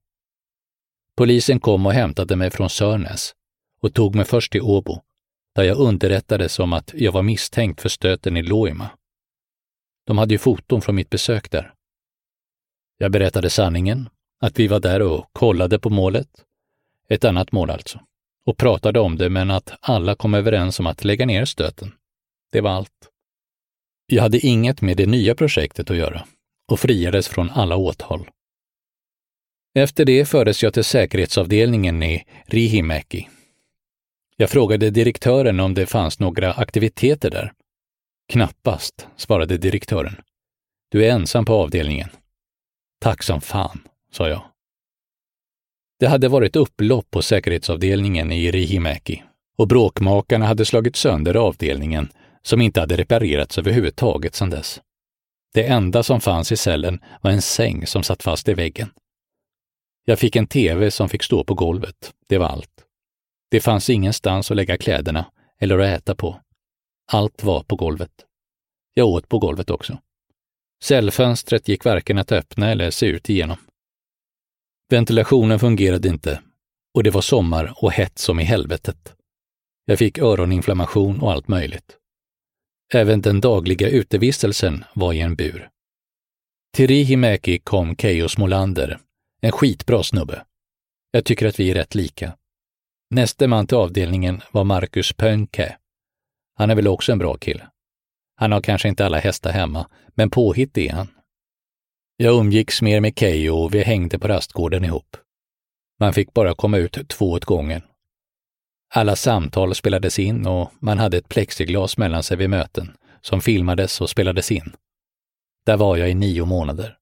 Polisen 1.17 1.59
kom 1.59 1.85
och 1.85 1.93
hämtade 1.93 2.35
mig 2.35 2.51
från 2.51 2.69
Sörnäs 2.69 3.35
och 3.81 3.93
tog 3.93 4.15
mig 4.15 4.25
först 4.25 4.51
till 4.51 4.61
Åbo, 4.61 5.01
där 5.55 5.63
jag 5.63 5.77
underrättades 5.77 6.59
om 6.59 6.73
att 6.73 6.93
jag 6.93 7.11
var 7.11 7.23
misstänkt 7.23 7.81
för 7.81 7.89
stöten 7.89 8.37
i 8.37 8.43
Loima. 8.43 8.89
De 10.05 10.17
hade 10.17 10.33
ju 10.33 10.37
foton 10.37 10.81
från 10.81 10.95
mitt 10.95 11.09
besök 11.09 11.51
där. 11.51 11.73
Jag 12.97 13.11
berättade 13.11 13.49
sanningen, 13.49 14.09
att 14.41 14.59
vi 14.59 14.67
var 14.67 14.79
där 14.79 15.01
och 15.01 15.29
kollade 15.33 15.79
på 15.79 15.89
målet, 15.89 16.29
ett 17.09 17.25
annat 17.25 17.51
mål 17.51 17.69
alltså, 17.69 17.99
och 18.45 18.57
pratade 18.57 18.99
om 18.99 19.17
det 19.17 19.29
men 19.29 19.51
att 19.51 19.73
alla 19.79 20.15
kom 20.15 20.33
överens 20.33 20.79
om 20.79 20.87
att 20.87 21.03
lägga 21.03 21.25
ner 21.25 21.45
stöten. 21.45 21.91
Det 22.51 22.61
var 22.61 22.71
allt. 22.71 23.09
Jag 24.05 24.21
hade 24.21 24.39
inget 24.39 24.81
med 24.81 24.97
det 24.97 25.05
nya 25.05 25.35
projektet 25.35 25.89
att 25.91 25.97
göra 25.97 26.25
och 26.71 26.79
friades 26.79 27.27
från 27.27 27.49
alla 27.49 27.75
åtal. 27.75 28.29
Efter 29.75 30.05
det 30.05 30.25
fördes 30.25 30.63
jag 30.63 30.73
till 30.73 30.83
säkerhetsavdelningen 30.83 32.03
i 32.03 32.25
Rihimäki. 32.45 33.29
Jag 34.37 34.49
frågade 34.49 34.89
direktören 34.89 35.59
om 35.59 35.73
det 35.73 35.85
fanns 35.85 36.19
några 36.19 36.53
aktiviteter 36.53 37.29
där. 37.29 37.53
Knappast, 38.31 39.07
svarade 39.17 39.57
direktören. 39.57 40.15
Du 40.89 41.05
är 41.05 41.11
ensam 41.11 41.45
på 41.45 41.53
avdelningen. 41.53 42.09
Tack 42.99 43.23
som 43.23 43.41
fan, 43.41 43.87
sa 44.11 44.29
jag. 44.29 44.50
Det 46.01 46.07
hade 46.07 46.27
varit 46.27 46.55
upplopp 46.55 47.11
på 47.11 47.21
säkerhetsavdelningen 47.21 48.31
i 48.31 48.51
Rihimäki 48.51 49.23
och 49.57 49.67
bråkmakarna 49.67 50.45
hade 50.45 50.65
slagit 50.65 50.95
sönder 50.95 51.35
avdelningen 51.35 52.11
som 52.41 52.61
inte 52.61 52.79
hade 52.79 52.97
reparerats 52.97 53.57
överhuvudtaget 53.57 54.35
sedan 54.35 54.49
dess. 54.49 54.81
Det 55.53 55.67
enda 55.67 56.03
som 56.03 56.21
fanns 56.21 56.51
i 56.51 56.57
cellen 56.57 56.99
var 57.21 57.31
en 57.31 57.41
säng 57.41 57.87
som 57.87 58.03
satt 58.03 58.23
fast 58.23 58.49
i 58.49 58.53
väggen. 58.53 58.89
Jag 60.05 60.19
fick 60.19 60.35
en 60.35 60.47
TV 60.47 60.91
som 60.91 61.09
fick 61.09 61.23
stå 61.23 61.43
på 61.43 61.53
golvet. 61.53 62.13
Det 62.27 62.37
var 62.37 62.47
allt. 62.47 62.85
Det 63.51 63.59
fanns 63.59 63.89
ingenstans 63.89 64.51
att 64.51 64.57
lägga 64.57 64.77
kläderna 64.77 65.25
eller 65.59 65.79
att 65.79 66.01
äta 66.01 66.15
på. 66.15 66.41
Allt 67.11 67.43
var 67.43 67.63
på 67.63 67.75
golvet. 67.75 68.25
Jag 68.93 69.07
åt 69.07 69.29
på 69.29 69.39
golvet 69.39 69.69
också. 69.69 69.97
Cellfönstret 70.83 71.67
gick 71.67 71.85
varken 71.85 72.17
att 72.17 72.31
öppna 72.31 72.71
eller 72.71 72.91
se 72.91 73.05
ut 73.05 73.29
igenom. 73.29 73.57
Ventilationen 74.91 75.59
fungerade 75.59 76.07
inte 76.07 76.41
och 76.93 77.03
det 77.03 77.09
var 77.09 77.21
sommar 77.21 77.73
och 77.77 77.91
hett 77.91 78.19
som 78.19 78.39
i 78.39 78.43
helvetet. 78.43 79.13
Jag 79.85 79.99
fick 79.99 80.17
öroninflammation 80.17 81.21
och 81.21 81.31
allt 81.31 81.47
möjligt. 81.47 81.97
Även 82.93 83.21
den 83.21 83.41
dagliga 83.41 83.89
utevistelsen 83.89 84.83
var 84.93 85.13
i 85.13 85.19
en 85.19 85.35
bur. 85.35 85.69
Till 86.73 86.87
Rihimäki 86.87 87.59
kom 87.59 87.95
Keijo 87.95 88.29
Smolander, 88.29 88.99
en 89.41 89.51
skitbra 89.51 90.03
snubbe. 90.03 90.45
Jag 91.11 91.25
tycker 91.25 91.47
att 91.47 91.59
vi 91.59 91.71
är 91.71 91.75
rätt 91.75 91.95
lika. 91.95 92.37
Näste 93.09 93.47
man 93.47 93.67
till 93.67 93.77
avdelningen 93.77 94.41
var 94.51 94.63
Marcus 94.63 95.13
Pönke. 95.13 95.77
Han 96.55 96.69
är 96.69 96.75
väl 96.75 96.87
också 96.87 97.11
en 97.11 97.19
bra 97.19 97.37
kille. 97.37 97.67
Han 98.35 98.51
har 98.51 98.61
kanske 98.61 98.87
inte 98.87 99.05
alla 99.05 99.19
hästar 99.19 99.51
hemma, 99.51 99.87
men 100.07 100.29
påhittig 100.29 100.87
är 100.87 100.93
han. 100.93 101.07
Jag 102.23 102.39
umgicks 102.39 102.81
mer 102.81 103.01
med 103.01 103.19
Keijo 103.19 103.55
och 103.55 103.73
vi 103.73 103.83
hängde 103.83 104.19
på 104.19 104.27
rastgården 104.27 104.85
ihop. 104.85 105.17
Man 105.99 106.13
fick 106.13 106.33
bara 106.33 106.55
komma 106.55 106.77
ut 106.77 107.09
två 107.09 107.31
åt 107.31 107.45
gången. 107.45 107.81
Alla 108.93 109.15
samtal 109.15 109.75
spelades 109.75 110.19
in 110.19 110.47
och 110.47 110.71
man 110.79 110.99
hade 110.99 111.17
ett 111.17 111.29
plexiglas 111.29 111.97
mellan 111.97 112.23
sig 112.23 112.37
vid 112.37 112.49
möten 112.49 112.97
som 113.21 113.41
filmades 113.41 114.01
och 114.01 114.09
spelades 114.09 114.51
in. 114.51 114.73
Där 115.65 115.77
var 115.77 115.97
jag 115.97 116.09
i 116.09 116.13
nio 116.13 116.45
månader. 116.45 116.97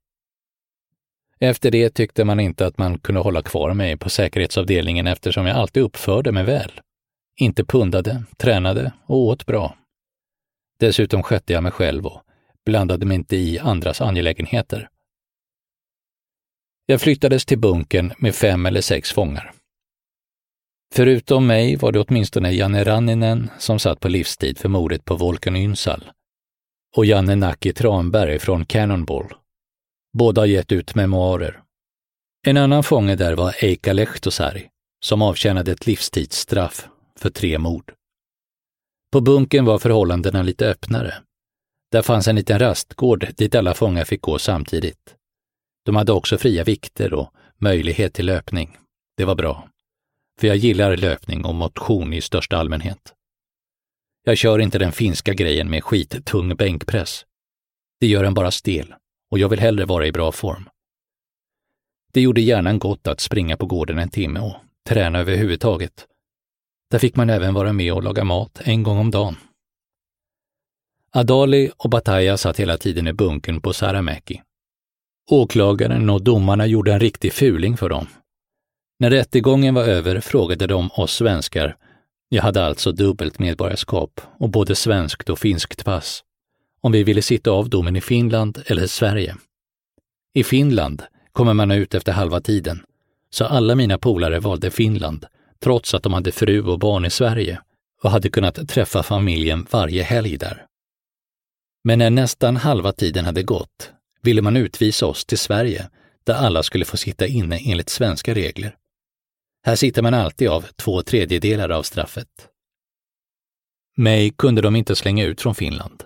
Efter 1.40 1.72
det 1.72 1.90
tyckte 1.90 2.26
man 2.26 2.40
inte 2.40 2.66
att 2.66 2.78
man 2.78 3.00
kunde 3.00 3.22
hålla 3.22 3.42
kvar 3.42 3.74
mig 3.74 3.98
på 3.98 4.10
säkerhetsavdelningen 4.10 5.08
eftersom 5.08 5.46
jag 5.46 5.58
alltid 5.58 5.84
uppförde 5.84 6.32
mig 6.32 6.44
väl. 6.44 6.72
Inte 7.36 7.66
pundade, 7.66 8.24
tränade 8.38 8.94
och 9.06 9.18
åt 9.18 9.46
bra. 9.46 9.76
Dessutom 10.80 11.24
skötte 11.24 11.54
jag 11.54 11.64
mig 11.64 11.72
själv 11.72 12.06
och 12.06 12.22
blandade 12.66 13.06
mig 13.06 13.16
inte 13.16 13.36
i 13.36 13.60
andras 13.60 14.02
angelägenheter. 14.02 14.90
Jag 16.92 17.02
flyttades 17.02 17.46
till 17.46 17.60
bunkern 17.60 18.14
med 18.18 18.36
fem 18.36 18.66
eller 18.66 18.82
sex 18.82 19.12
fångar. 19.12 19.54
Förutom 20.94 21.48
mig 21.48 21.76
var 21.76 21.92
det 21.92 22.00
åtminstone 22.00 22.52
Janne 22.52 22.84
Ranninen 22.84 23.50
som 23.60 23.80
satt 23.80 24.00
på 24.00 24.08
livstid 24.08 24.58
för 24.58 24.70
mordet 24.70 25.06
på 25.06 25.16
Volkan 25.16 25.56
Ynsal 25.56 26.12
och 26.96 27.06
Janne 27.06 27.36
Nacki 27.36 27.74
Tranberg 27.74 28.40
från 28.40 28.66
Cannonball. 28.66 29.34
Båda 30.18 30.42
har 30.42 30.46
gett 30.46 30.72
ut 30.72 30.96
memoarer. 30.96 31.62
En 32.48 32.58
annan 32.58 32.84
fånge 32.84 33.16
där 33.16 33.36
var 33.36 33.64
Eika 33.64 33.94
Lehtosari, 33.94 34.70
som 35.06 35.22
avtjänade 35.22 35.72
ett 35.72 35.88
livstidsstraff 35.88 36.88
för 37.20 37.30
tre 37.30 37.58
mord. 37.58 37.94
På 39.12 39.22
bunken 39.22 39.66
var 39.66 39.80
förhållandena 39.80 40.42
lite 40.42 40.68
öppnare. 40.68 41.14
Där 41.92 42.02
fanns 42.02 42.28
en 42.28 42.36
liten 42.36 42.60
rastgård 42.60 43.28
dit 43.38 43.56
alla 43.56 43.74
fångar 43.74 44.06
fick 44.06 44.22
gå 44.22 44.40
samtidigt. 44.40 45.16
De 45.90 45.96
hade 45.96 46.12
också 46.12 46.38
fria 46.38 46.64
vikter 46.64 47.14
och 47.14 47.34
möjlighet 47.58 48.14
till 48.14 48.26
löpning. 48.26 48.78
Det 49.18 49.26
var 49.26 49.36
bra. 49.36 49.70
För 50.40 50.48
jag 50.48 50.58
gillar 50.58 50.98
löpning 50.98 51.46
och 51.46 51.56
motion 51.56 52.14
i 52.14 52.22
största 52.22 52.58
allmänhet. 52.58 53.14
Jag 54.24 54.38
kör 54.38 54.60
inte 54.60 54.80
den 54.80 54.92
finska 54.92 55.34
grejen 55.34 55.70
med 55.70 55.84
skittung 55.84 56.56
bänkpress. 56.56 57.26
Det 58.00 58.08
gör 58.08 58.24
en 58.24 58.34
bara 58.34 58.52
stel 58.52 58.94
och 59.32 59.40
jag 59.40 59.50
vill 59.50 59.60
hellre 59.60 59.86
vara 59.86 60.08
i 60.08 60.12
bra 60.12 60.32
form. 60.32 60.70
Det 62.14 62.22
gjorde 62.22 62.42
hjärnan 62.42 62.80
gott 62.80 63.08
att 63.08 63.20
springa 63.20 63.58
på 63.58 63.66
gården 63.66 64.00
en 64.00 64.10
timme 64.10 64.40
och 64.40 64.56
träna 64.90 65.20
överhuvudtaget. 65.20 66.08
Där 66.92 67.00
fick 67.00 67.16
man 67.16 67.30
även 67.30 67.54
vara 67.54 67.74
med 67.74 67.94
och 67.94 68.04
laga 68.04 68.24
mat 68.24 68.62
en 68.64 68.84
gång 68.84 68.98
om 68.98 69.12
dagen. 69.12 69.36
Adali 71.12 71.72
och 71.78 71.90
Bataja 71.90 72.38
satt 72.38 72.60
hela 72.60 72.78
tiden 72.78 73.08
i 73.08 73.14
bunkern 73.14 73.62
på 73.62 73.74
Saramäki. 73.74 74.42
Åklagaren 75.32 76.10
och 76.10 76.24
domarna 76.24 76.66
gjorde 76.66 76.94
en 76.94 77.00
riktig 77.00 77.34
fuling 77.34 77.78
för 77.78 77.90
dem. 77.90 78.08
När 79.00 79.10
rättegången 79.10 79.74
var 79.74 79.84
över 79.84 80.20
frågade 80.20 80.68
de 80.68 80.92
oss 80.92 81.14
svenskar, 81.14 81.78
jag 82.30 82.44
hade 82.44 82.66
alltså 82.66 82.92
dubbelt 82.92 83.40
medborgarskap 83.40 84.22
och 84.40 84.50
både 84.50 84.76
svenskt 84.76 85.30
och 85.30 85.40
finskt 85.40 85.86
pass, 85.86 86.24
om 86.82 86.92
vi 86.92 87.04
ville 87.04 87.22
sitta 87.22 87.52
av 87.52 87.70
domen 87.70 87.96
i 87.96 88.02
Finland 88.02 88.64
eller 88.66 88.88
Sverige. 88.88 89.36
I 90.34 90.44
Finland 90.44 91.04
kommer 91.32 91.54
man 91.54 91.72
ut 91.72 91.96
efter 91.96 92.12
halva 92.12 92.42
tiden, 92.42 92.86
så 93.30 93.46
alla 93.46 93.76
mina 93.76 93.98
polare 93.98 94.40
valde 94.40 94.72
Finland, 94.72 95.26
trots 95.64 95.94
att 95.94 96.04
de 96.04 96.14
hade 96.14 96.32
fru 96.32 96.62
och 96.62 96.80
barn 96.80 97.06
i 97.06 97.10
Sverige 97.10 97.62
och 98.04 98.12
hade 98.12 98.30
kunnat 98.30 98.70
träffa 98.70 99.04
familjen 99.04 99.68
varje 99.72 100.04
helg 100.04 100.38
där. 100.38 100.66
Men 101.84 102.00
när 102.00 102.10
nästan 102.10 102.58
halva 102.58 102.92
tiden 102.92 103.26
hade 103.26 103.44
gått 103.44 103.94
ville 104.22 104.42
man 104.42 104.58
utvisa 104.58 105.06
oss 105.06 105.26
till 105.26 105.38
Sverige, 105.38 105.90
där 106.24 106.34
alla 106.34 106.64
skulle 106.64 106.86
få 106.86 106.98
sitta 106.98 107.28
inne 107.28 107.58
enligt 107.58 107.90
svenska 107.90 108.34
regler. 108.34 108.76
Här 109.64 109.76
sitter 109.76 110.02
man 110.02 110.14
alltid 110.14 110.48
av 110.50 110.66
två 110.76 111.02
tredjedelar 111.02 111.70
av 111.70 111.84
straffet. 111.84 112.50
Mig 113.98 114.30
kunde 114.30 114.62
de 114.62 114.76
inte 114.76 114.96
slänga 114.96 115.26
ut 115.26 115.42
från 115.42 115.56
Finland, 115.56 116.04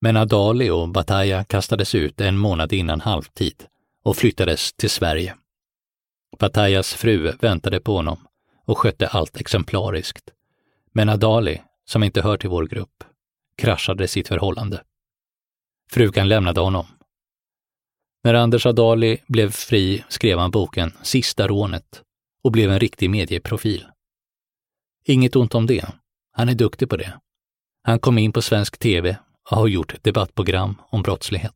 men 0.00 0.16
Adali 0.16 0.70
och 0.70 0.88
Bataja 0.88 1.44
kastades 1.44 1.94
ut 1.94 2.20
en 2.20 2.38
månad 2.38 2.72
innan 2.72 3.00
halvtid 3.00 3.64
och 4.02 4.16
flyttades 4.16 4.72
till 4.72 4.90
Sverige. 4.90 5.34
Batajas 6.38 6.94
fru 6.94 7.32
väntade 7.40 7.80
på 7.80 7.96
honom 7.96 8.26
och 8.64 8.78
skötte 8.78 9.06
allt 9.06 9.36
exemplariskt, 9.36 10.30
men 10.92 11.08
Adali, 11.08 11.62
som 11.84 12.02
inte 12.02 12.22
hör 12.22 12.36
till 12.36 12.50
vår 12.50 12.66
grupp, 12.66 13.04
kraschade 13.56 14.08
sitt 14.08 14.28
förhållande. 14.28 14.82
Frugan 15.90 16.28
lämnade 16.28 16.60
honom 16.60 16.86
när 18.24 18.34
Anders 18.34 18.66
Adali 18.66 19.18
blev 19.26 19.50
fri 19.50 20.04
skrev 20.08 20.38
han 20.38 20.50
boken 20.50 20.92
Sista 21.02 21.46
rånet 21.48 22.02
och 22.44 22.52
blev 22.52 22.70
en 22.70 22.78
riktig 22.80 23.10
medieprofil. 23.10 23.86
Inget 25.06 25.36
ont 25.36 25.54
om 25.54 25.66
det. 25.66 25.86
Han 26.32 26.48
är 26.48 26.54
duktig 26.54 26.90
på 26.90 26.96
det. 26.96 27.20
Han 27.82 27.98
kom 27.98 28.18
in 28.18 28.32
på 28.32 28.42
svensk 28.42 28.78
tv 28.78 29.16
och 29.50 29.56
har 29.56 29.68
gjort 29.68 29.94
debattprogram 30.02 30.80
om 30.90 31.02
brottslighet. 31.02 31.54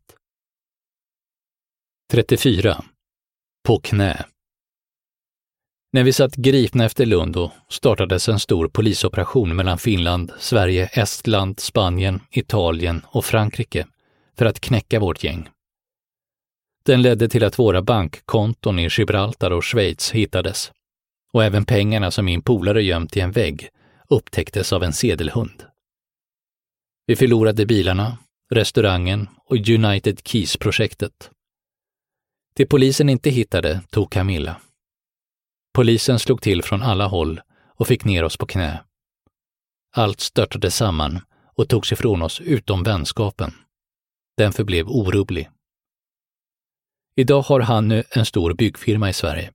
34. 2.13 2.85
På 3.67 3.81
knä. 3.81 4.25
När 5.93 6.05
vi 6.05 6.13
satt 6.13 6.35
gripna 6.35 6.85
efter 6.85 7.07
Lund 7.07 7.51
startades 7.69 8.29
en 8.29 8.41
stor 8.41 8.69
polisoperation 8.69 9.57
mellan 9.57 9.79
Finland, 9.79 10.33
Sverige, 10.39 10.87
Estland, 10.87 11.61
Spanien, 11.61 12.21
Italien 12.31 13.03
och 13.07 13.25
Frankrike 13.25 13.87
för 14.39 14.47
att 14.47 14.61
knäcka 14.61 15.01
vårt 15.01 15.25
gäng. 15.25 15.49
Den 16.89 17.03
ledde 17.03 17.29
till 17.29 17.45
att 17.45 17.59
våra 17.59 17.83
bankkonton 17.83 18.79
i 18.79 18.89
Gibraltar 18.91 19.51
och 19.51 19.65
Schweiz 19.65 20.11
hittades. 20.11 20.73
Och 21.33 21.45
även 21.45 21.65
pengarna 21.65 22.11
som 22.11 22.25
min 22.25 22.43
polare 22.43 22.83
gömt 22.83 23.17
i 23.17 23.21
en 23.21 23.33
vägg 23.33 23.69
upptäcktes 24.09 24.73
av 24.73 24.83
en 24.83 24.93
sedelhund. 24.93 25.65
Vi 27.07 27.17
förlorade 27.17 27.67
bilarna, 27.67 28.19
restaurangen 28.51 29.29
och 29.45 29.57
United 29.57 30.21
Keys-projektet. 30.25 31.31
Det 32.55 32.67
polisen 32.67 33.09
inte 33.09 33.31
hittade 33.31 33.81
tog 33.91 34.11
Camilla. 34.11 34.61
Polisen 35.75 36.19
slog 36.19 36.43
till 36.43 36.63
från 36.63 36.83
alla 36.83 37.07
håll 37.07 37.41
och 37.75 37.87
fick 37.87 38.05
ner 38.05 38.25
oss 38.25 38.37
på 38.37 38.47
knä. 38.47 38.81
Allt 39.93 40.21
störtade 40.21 40.71
samman 40.71 41.21
och 41.57 41.69
togs 41.69 41.93
ifrån 41.93 42.23
oss 42.23 42.41
utom 42.41 42.83
vänskapen. 42.83 43.55
Den 44.37 44.53
förblev 44.53 44.89
orubblig. 44.89 45.49
Idag 47.19 47.43
har 47.43 47.61
han 47.61 47.89
nu 47.89 48.05
en 48.11 48.27
stor 48.27 48.55
byggfirma 48.55 49.09
i 49.09 49.13
Sverige. 49.13 49.51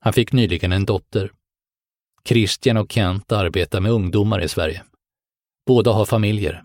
Han 0.00 0.12
fick 0.12 0.32
nyligen 0.32 0.72
en 0.72 0.84
dotter. 0.84 1.32
Christian 2.24 2.76
och 2.76 2.92
Kent 2.92 3.32
arbetar 3.32 3.80
med 3.80 3.92
ungdomar 3.92 4.40
i 4.40 4.48
Sverige. 4.48 4.84
Båda 5.66 5.92
har 5.92 6.04
familjer. 6.04 6.64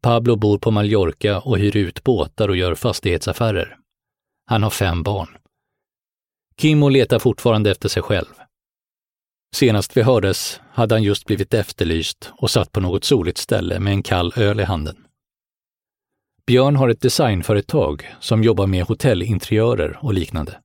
Pablo 0.00 0.36
bor 0.36 0.58
på 0.58 0.70
Mallorca 0.70 1.40
och 1.40 1.58
hyr 1.58 1.76
ut 1.76 2.04
båtar 2.04 2.48
och 2.48 2.56
gör 2.56 2.74
fastighetsaffärer. 2.74 3.78
Han 4.46 4.62
har 4.62 4.70
fem 4.70 5.02
barn. 5.02 5.36
Kimmo 6.60 6.88
letar 6.88 7.18
fortfarande 7.18 7.70
efter 7.70 7.88
sig 7.88 8.02
själv. 8.02 8.34
Senast 9.54 9.96
vi 9.96 10.02
hördes 10.02 10.60
hade 10.70 10.94
han 10.94 11.02
just 11.02 11.26
blivit 11.26 11.54
efterlyst 11.54 12.32
och 12.36 12.50
satt 12.50 12.72
på 12.72 12.80
något 12.80 13.04
soligt 13.04 13.38
ställe 13.38 13.80
med 13.80 13.92
en 13.92 14.02
kall 14.02 14.32
öl 14.36 14.60
i 14.60 14.64
handen. 14.64 15.05
Björn 16.46 16.76
har 16.76 16.88
ett 16.88 17.00
designföretag 17.00 18.14
som 18.20 18.44
jobbar 18.44 18.66
med 18.66 18.84
hotellinteriörer 18.84 19.98
och 20.02 20.14
liknande. 20.14 20.60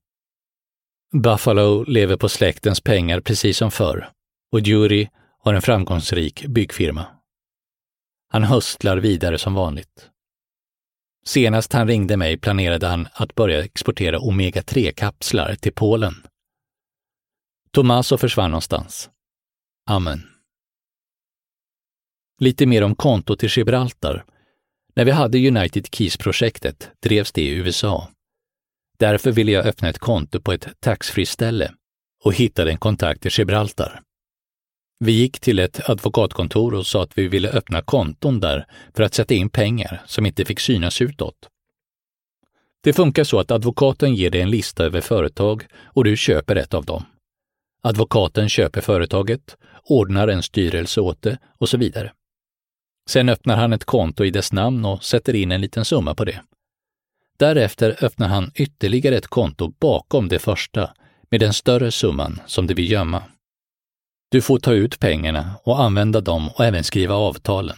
Buffalo 1.12 1.84
lever 1.84 2.16
på 2.16 2.28
släktens 2.28 2.80
pengar 2.80 3.20
precis 3.20 3.58
som 3.58 3.70
förr 3.70 4.10
och 4.52 4.60
Jury 4.60 5.08
har 5.38 5.54
en 5.54 5.62
framgångsrik 5.62 6.46
byggfirma. 6.46 7.06
Han 8.28 8.42
höstlar 8.42 8.96
vidare 8.96 9.38
som 9.38 9.54
vanligt. 9.54 10.10
Senast 11.24 11.72
han 11.72 11.88
ringde 11.88 12.16
mig 12.16 12.38
planerade 12.38 12.86
han 12.86 13.08
att 13.12 13.34
börja 13.34 13.64
exportera 13.64 14.18
omega-3-kapslar 14.18 15.54
till 15.54 15.72
Polen. 15.72 16.14
Tommaso 17.70 18.16
försvann 18.18 18.50
någonstans. 18.50 19.10
Amen. 19.86 20.22
Lite 22.38 22.66
mer 22.66 22.82
om 22.84 22.94
kontot 22.94 23.44
i 23.44 23.46
Gibraltar. 23.46 24.24
När 24.94 25.04
vi 25.04 25.10
hade 25.10 25.48
United 25.48 25.86
Keys-projektet 25.92 26.90
drevs 27.02 27.32
det 27.32 27.42
i 27.42 27.54
USA. 27.54 28.08
Därför 28.98 29.32
ville 29.32 29.52
jag 29.52 29.66
öppna 29.66 29.88
ett 29.88 29.98
konto 29.98 30.40
på 30.40 30.52
ett 30.52 30.68
taxfree-ställe 30.80 31.72
och 32.24 32.34
hittade 32.34 32.70
en 32.70 32.78
kontakt 32.78 33.26
i 33.26 33.28
Gibraltar. 33.32 34.00
Vi 35.04 35.12
gick 35.12 35.40
till 35.40 35.58
ett 35.58 35.90
advokatkontor 35.90 36.74
och 36.74 36.86
sa 36.86 37.02
att 37.02 37.18
vi 37.18 37.28
ville 37.28 37.50
öppna 37.50 37.82
konton 37.82 38.40
där 38.40 38.66
för 38.94 39.02
att 39.02 39.14
sätta 39.14 39.34
in 39.34 39.50
pengar 39.50 40.02
som 40.06 40.26
inte 40.26 40.44
fick 40.44 40.60
synas 40.60 41.00
utåt. 41.00 41.48
Det 42.82 42.92
funkar 42.92 43.24
så 43.24 43.40
att 43.40 43.50
advokaten 43.50 44.14
ger 44.14 44.30
dig 44.30 44.40
en 44.40 44.50
lista 44.50 44.84
över 44.84 45.00
företag 45.00 45.66
och 45.84 46.04
du 46.04 46.16
köper 46.16 46.56
ett 46.56 46.74
av 46.74 46.84
dem. 46.84 47.04
Advokaten 47.82 48.48
köper 48.48 48.80
företaget, 48.80 49.56
ordnar 49.84 50.28
en 50.28 50.42
styrelse 50.42 51.00
åt 51.00 51.22
det 51.22 51.38
och 51.58 51.68
så 51.68 51.76
vidare. 51.76 52.12
Sen 53.08 53.28
öppnar 53.28 53.56
han 53.56 53.72
ett 53.72 53.84
konto 53.84 54.24
i 54.24 54.30
dess 54.30 54.52
namn 54.52 54.84
och 54.84 55.04
sätter 55.04 55.34
in 55.34 55.52
en 55.52 55.60
liten 55.60 55.84
summa 55.84 56.14
på 56.14 56.24
det. 56.24 56.40
Därefter 57.38 58.04
öppnar 58.04 58.28
han 58.28 58.50
ytterligare 58.54 59.16
ett 59.16 59.26
konto 59.26 59.72
bakom 59.80 60.28
det 60.28 60.38
första 60.38 60.94
med 61.30 61.40
den 61.40 61.52
större 61.52 61.90
summan 61.90 62.40
som 62.46 62.66
du 62.66 62.74
vill 62.74 62.90
gömma. 62.90 63.22
Du 64.28 64.42
får 64.42 64.58
ta 64.58 64.72
ut 64.72 64.98
pengarna 64.98 65.54
och 65.64 65.82
använda 65.82 66.20
dem 66.20 66.48
och 66.48 66.64
även 66.64 66.84
skriva 66.84 67.14
avtalen. 67.14 67.76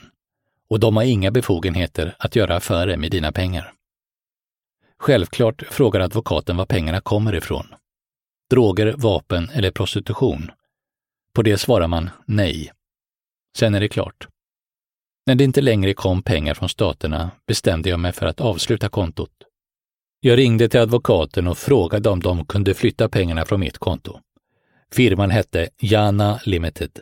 Och 0.68 0.80
de 0.80 0.96
har 0.96 1.04
inga 1.04 1.30
befogenheter 1.30 2.14
att 2.18 2.36
göra 2.36 2.56
affärer 2.56 2.96
med 2.96 3.10
dina 3.10 3.32
pengar. 3.32 3.72
Självklart 4.98 5.62
frågar 5.70 6.00
advokaten 6.00 6.56
var 6.56 6.66
pengarna 6.66 7.00
kommer 7.00 7.34
ifrån. 7.34 7.66
Droger, 8.50 8.94
vapen 8.96 9.50
eller 9.50 9.70
prostitution? 9.70 10.50
På 11.32 11.42
det 11.42 11.58
svarar 11.58 11.88
man 11.88 12.10
nej. 12.26 12.72
Sen 13.56 13.74
är 13.74 13.80
det 13.80 13.88
klart. 13.88 14.28
När 15.26 15.34
det 15.34 15.44
inte 15.44 15.60
längre 15.60 15.94
kom 15.94 16.22
pengar 16.22 16.54
från 16.54 16.68
staterna 16.68 17.30
bestämde 17.46 17.88
jag 17.88 18.00
mig 18.00 18.12
för 18.12 18.26
att 18.26 18.40
avsluta 18.40 18.88
kontot. 18.88 19.30
Jag 20.20 20.38
ringde 20.38 20.68
till 20.68 20.80
advokaten 20.80 21.48
och 21.48 21.58
frågade 21.58 22.10
om 22.10 22.20
de 22.20 22.46
kunde 22.46 22.74
flytta 22.74 23.08
pengarna 23.08 23.44
från 23.44 23.60
mitt 23.60 23.78
konto. 23.78 24.20
Firman 24.92 25.30
hette 25.30 25.68
Jana 25.78 26.40
Limited. 26.44 27.00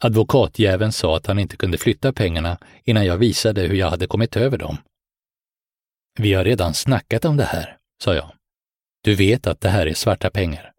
Advokatjäveln 0.00 0.92
sa 0.92 1.16
att 1.16 1.26
han 1.26 1.38
inte 1.38 1.56
kunde 1.56 1.78
flytta 1.78 2.12
pengarna 2.12 2.58
innan 2.84 3.06
jag 3.06 3.16
visade 3.18 3.60
hur 3.60 3.74
jag 3.74 3.90
hade 3.90 4.06
kommit 4.06 4.36
över 4.36 4.58
dem. 4.58 4.76
Vi 6.18 6.32
har 6.32 6.44
redan 6.44 6.74
snackat 6.74 7.24
om 7.24 7.36
det 7.36 7.44
här, 7.44 7.76
sa 8.02 8.14
jag. 8.14 8.32
Du 9.02 9.14
vet 9.14 9.46
att 9.46 9.60
det 9.60 9.68
här 9.68 9.86
är 9.86 9.94
svarta 9.94 10.30
pengar. 10.30 10.72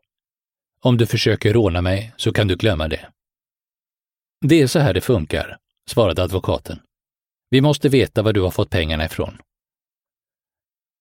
Om 0.81 0.97
du 0.97 1.05
försöker 1.05 1.53
råna 1.53 1.81
mig 1.81 2.13
så 2.17 2.33
kan 2.33 2.47
du 2.47 2.55
glömma 2.55 2.87
det. 2.87 3.07
Det 4.41 4.61
är 4.61 4.67
så 4.67 4.79
här 4.79 4.93
det 4.93 5.01
funkar, 5.01 5.57
svarade 5.89 6.24
advokaten. 6.24 6.79
Vi 7.50 7.62
måste 7.62 7.89
veta 7.89 8.22
var 8.22 8.34
du 8.34 8.41
har 8.41 8.51
fått 8.51 8.70
pengarna 8.70 9.06
ifrån. 9.06 9.38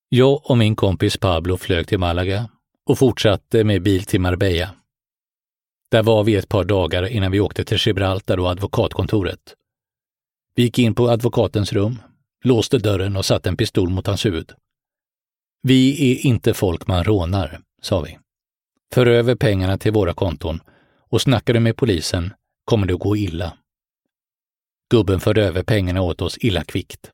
Jag 0.09 0.51
och 0.51 0.59
min 0.59 0.77
kompis 0.77 1.17
Pablo 1.17 1.57
flög 1.57 1.89
till 1.89 1.99
Malaga 1.99 2.51
och 2.87 2.99
fortsatte 2.99 3.65
med 3.65 3.83
bil 3.83 4.05
till 4.05 4.21
Marbella. 4.21 4.75
Där 5.91 6.03
var 6.03 6.25
vi 6.25 6.35
ett 6.35 6.49
par 6.49 6.65
dagar 6.65 7.07
innan 7.07 7.33
vi 7.33 7.41
åkte 7.41 7.65
till 7.65 7.79
Gibraltar 7.81 8.39
och 8.39 8.51
advokatkontoret. 8.51 9.55
Vi 10.55 10.63
gick 10.63 10.79
in 10.79 10.95
på 10.95 11.09
advokatens 11.09 11.73
rum, 11.73 11.99
låste 12.45 12.79
dörren 12.79 13.17
och 13.17 13.25
satte 13.25 13.49
en 13.49 13.57
pistol 13.57 13.89
mot 13.89 14.07
hans 14.07 14.27
huvud. 14.27 14.53
Vi 15.63 16.13
är 16.13 16.27
inte 16.27 16.55
folk 16.55 16.87
man 16.87 17.05
rånar, 17.05 17.61
sa 17.83 18.01
vi. 18.01 18.19
För 18.95 19.07
över 19.07 19.35
pengarna 19.35 19.79
till 19.79 19.93
våra 19.93 20.15
konton 20.15 20.61
och 21.11 21.23
snackar 21.23 21.55
du 21.55 21.61
med 21.61 21.77
polisen 21.77 22.33
kommer 22.65 22.87
det 22.87 22.95
att 22.95 23.01
gå 23.01 23.17
illa. 23.17 23.59
Gubben 24.91 25.21
förde 25.21 25.45
över 25.45 25.63
pengarna 25.63 26.03
åt 26.03 26.23
oss 26.23 26.39
illa 26.39 26.65
kvickt. 26.65 27.11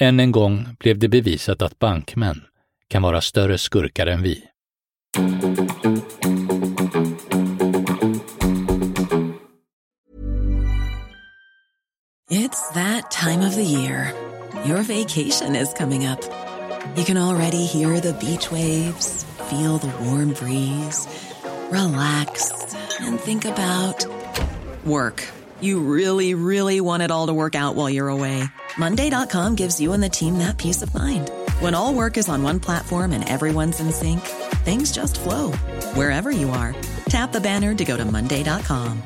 Än 0.00 0.20
en 0.20 0.32
gång 0.32 0.76
blev 0.78 0.98
det 0.98 1.08
bevisat 1.08 1.62
att 1.62 1.78
bankmän 1.78 2.44
kan 2.88 3.02
vara 3.02 3.20
större 3.20 3.58
skurkar 3.58 4.06
än 4.06 4.22
vi. 4.22 4.44
It's 12.30 12.74
that 12.74 13.10
time 13.10 13.46
of 13.48 13.54
the 13.54 13.62
year. 13.62 14.14
Your 14.66 14.82
vacation 14.82 15.56
is 15.56 15.74
coming 15.74 16.06
up. 16.06 16.20
You 16.96 17.04
can 17.04 17.16
already 17.16 17.66
hear 17.66 18.00
the 18.00 18.12
beach 18.12 18.50
waves, 18.52 19.26
feel 19.50 19.78
the 19.78 19.92
warm 20.04 20.32
breeze, 20.32 21.08
relax, 21.70 22.52
and 23.00 23.20
think 23.20 23.44
about 23.44 24.06
work. 24.84 25.41
You 25.62 25.78
really, 25.78 26.34
really 26.34 26.80
want 26.80 27.02
it 27.02 27.10
all 27.12 27.28
to 27.28 27.32
work 27.32 27.54
out 27.54 27.76
while 27.76 27.88
you're 27.88 28.08
away. 28.08 28.42
Monday.com 28.76 29.54
gives 29.54 29.80
you 29.80 29.92
and 29.92 30.02
the 30.02 30.08
team 30.08 30.38
that 30.38 30.58
peace 30.58 30.82
of 30.82 30.92
mind. 30.92 31.30
When 31.60 31.72
all 31.72 31.94
work 31.94 32.16
is 32.16 32.28
on 32.28 32.42
one 32.42 32.60
platform 32.60 33.12
and 33.12 33.28
everyone's 33.28 33.80
in 33.80 33.92
sync, 33.92 34.20
things 34.64 34.92
just 34.92 35.20
flow 35.20 35.52
wherever 35.94 36.30
you 36.30 36.50
are. 36.50 36.74
Tap 37.06 37.32
the 37.32 37.40
banner 37.40 37.74
to 37.74 37.84
go 37.84 37.96
to 37.96 38.04
Monday.com. 38.04 39.02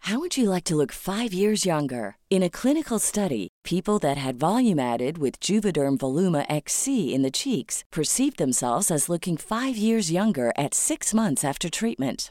How 0.00 0.20
would 0.20 0.36
you 0.36 0.50
like 0.50 0.62
to 0.64 0.76
look 0.76 0.92
five 0.92 1.32
years 1.32 1.66
younger? 1.66 2.16
In 2.30 2.44
a 2.44 2.50
clinical 2.50 3.00
study, 3.00 3.48
people 3.64 3.98
that 4.00 4.16
had 4.16 4.38
volume 4.38 4.78
added 4.78 5.18
with 5.18 5.40
Juvederm 5.40 5.96
Voluma 5.96 6.46
XC 6.48 7.12
in 7.12 7.22
the 7.22 7.30
cheeks 7.32 7.82
perceived 7.90 8.38
themselves 8.38 8.90
as 8.90 9.08
looking 9.08 9.36
five 9.36 9.76
years 9.76 10.12
younger 10.12 10.52
at 10.56 10.74
six 10.74 11.12
months 11.12 11.42
after 11.44 11.68
treatment. 11.68 12.30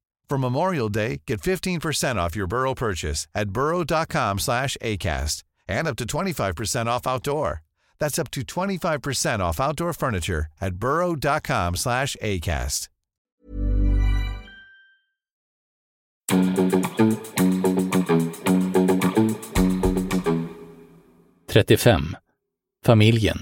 For 0.31 0.37
Memorial 0.37 0.87
Day, 0.87 1.23
get 1.27 1.41
15% 1.41 2.15
off 2.15 2.37
your 2.37 2.47
Burrow 2.47 2.73
purchase 2.73 3.27
at 3.35 3.49
burrow.com 3.49 4.39
slash 4.39 4.77
ACAST 4.81 5.43
and 5.67 5.87
up 5.89 5.97
to 5.97 6.05
25% 6.05 6.85
off 6.85 7.05
outdoor. 7.05 7.61
That's 7.99 8.17
up 8.17 8.31
to 8.31 8.41
25% 8.41 9.39
off 9.41 9.59
outdoor 9.59 9.91
furniture 9.91 10.45
at 10.61 10.75
burrow.com 10.75 11.75
slash 11.75 12.15
ACAST. 12.21 12.87
–35. 21.49 22.15
Familjen. 22.85 23.37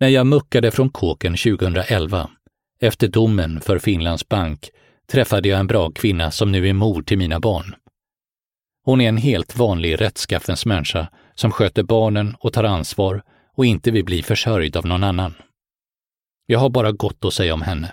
När 0.00 0.08
jag 0.08 0.26
muckade 0.26 0.70
från 0.70 0.90
kåken 0.90 1.36
2011 1.36 2.30
efter 2.80 3.08
domen 3.08 3.60
för 3.60 3.78
Finlands 3.78 4.28
bank 4.28 4.70
träffade 5.06 5.48
jag 5.48 5.60
en 5.60 5.66
bra 5.66 5.90
kvinna 5.90 6.30
som 6.30 6.52
nu 6.52 6.68
är 6.68 6.72
mor 6.72 7.02
till 7.02 7.18
mina 7.18 7.40
barn. 7.40 7.74
Hon 8.84 9.00
är 9.00 9.08
en 9.08 9.16
helt 9.16 9.56
vanlig 9.56 10.00
rättskaffens 10.00 10.66
människa 10.66 11.08
som 11.34 11.50
sköter 11.50 11.82
barnen 11.82 12.36
och 12.40 12.52
tar 12.52 12.64
ansvar 12.64 13.22
och 13.56 13.66
inte 13.66 13.90
vill 13.90 14.04
bli 14.04 14.22
försörjd 14.22 14.76
av 14.76 14.86
någon 14.86 15.04
annan. 15.04 15.34
Jag 16.46 16.58
har 16.58 16.70
bara 16.70 16.92
gott 16.92 17.24
att 17.24 17.34
säga 17.34 17.54
om 17.54 17.62
henne 17.62 17.92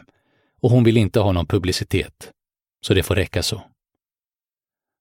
och 0.61 0.71
hon 0.71 0.83
vill 0.83 0.97
inte 0.97 1.19
ha 1.19 1.31
någon 1.31 1.47
publicitet, 1.47 2.31
så 2.85 2.93
det 2.93 3.03
får 3.03 3.15
räcka 3.15 3.43
så. 3.43 3.61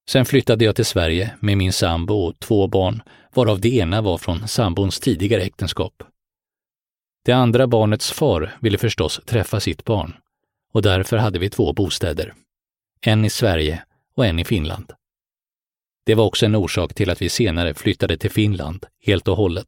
Sen 0.09 0.25
flyttade 0.25 0.65
jag 0.65 0.75
till 0.75 0.85
Sverige 0.85 1.35
med 1.39 1.57
min 1.57 1.73
sambo 1.73 2.13
och 2.13 2.39
två 2.39 2.67
barn, 2.67 3.01
varav 3.33 3.61
det 3.61 3.75
ena 3.75 4.01
var 4.01 4.17
från 4.17 4.47
sambons 4.47 4.99
tidigare 4.99 5.41
äktenskap. 5.41 6.03
Det 7.27 7.33
andra 7.33 7.67
barnets 7.67 8.11
far 8.11 8.57
ville 8.59 8.77
förstås 8.77 9.21
träffa 9.25 9.59
sitt 9.59 9.85
barn 9.85 10.17
och 10.73 10.81
därför 10.81 11.17
hade 11.17 11.39
vi 11.39 11.49
två 11.49 11.73
bostäder. 11.73 12.33
En 13.01 13.25
i 13.25 13.29
Sverige 13.29 13.83
och 14.15 14.25
en 14.25 14.39
i 14.39 14.45
Finland. 14.45 14.93
Det 16.05 16.15
var 16.15 16.25
också 16.25 16.45
en 16.45 16.55
orsak 16.55 16.93
till 16.93 17.09
att 17.09 17.21
vi 17.21 17.29
senare 17.29 17.73
flyttade 17.73 18.17
till 18.17 18.31
Finland 18.31 18.85
helt 19.05 19.27
och 19.27 19.37
hållet. 19.37 19.67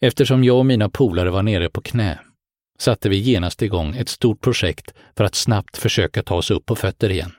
Eftersom 0.00 0.44
jag 0.44 0.58
och 0.58 0.66
mina 0.66 0.88
polare 0.88 1.30
var 1.30 1.42
nere 1.42 1.70
på 1.70 1.80
knä 1.80 2.18
satte 2.78 3.08
vi 3.08 3.16
genast 3.16 3.62
igång 3.62 3.96
ett 3.96 4.08
stort 4.08 4.40
projekt 4.40 4.94
för 5.16 5.24
att 5.24 5.34
snabbt 5.34 5.76
försöka 5.76 6.22
ta 6.22 6.34
oss 6.34 6.50
upp 6.50 6.66
på 6.66 6.76
fötter 6.76 7.10
igen. 7.10 7.32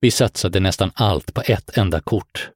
Vi 0.00 0.10
satsade 0.10 0.60
nästan 0.60 0.90
allt 0.94 1.34
på 1.34 1.42
ett 1.46 1.78
enda 1.78 2.00
kort. 2.00 2.50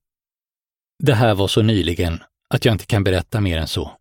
Det 0.98 1.14
här 1.14 1.34
var 1.34 1.48
så 1.48 1.62
nyligen 1.62 2.22
att 2.48 2.64
jag 2.64 2.74
inte 2.74 2.86
kan 2.86 3.04
berätta 3.04 3.40
mer 3.40 3.58
än 3.58 3.68
så. 3.68 3.96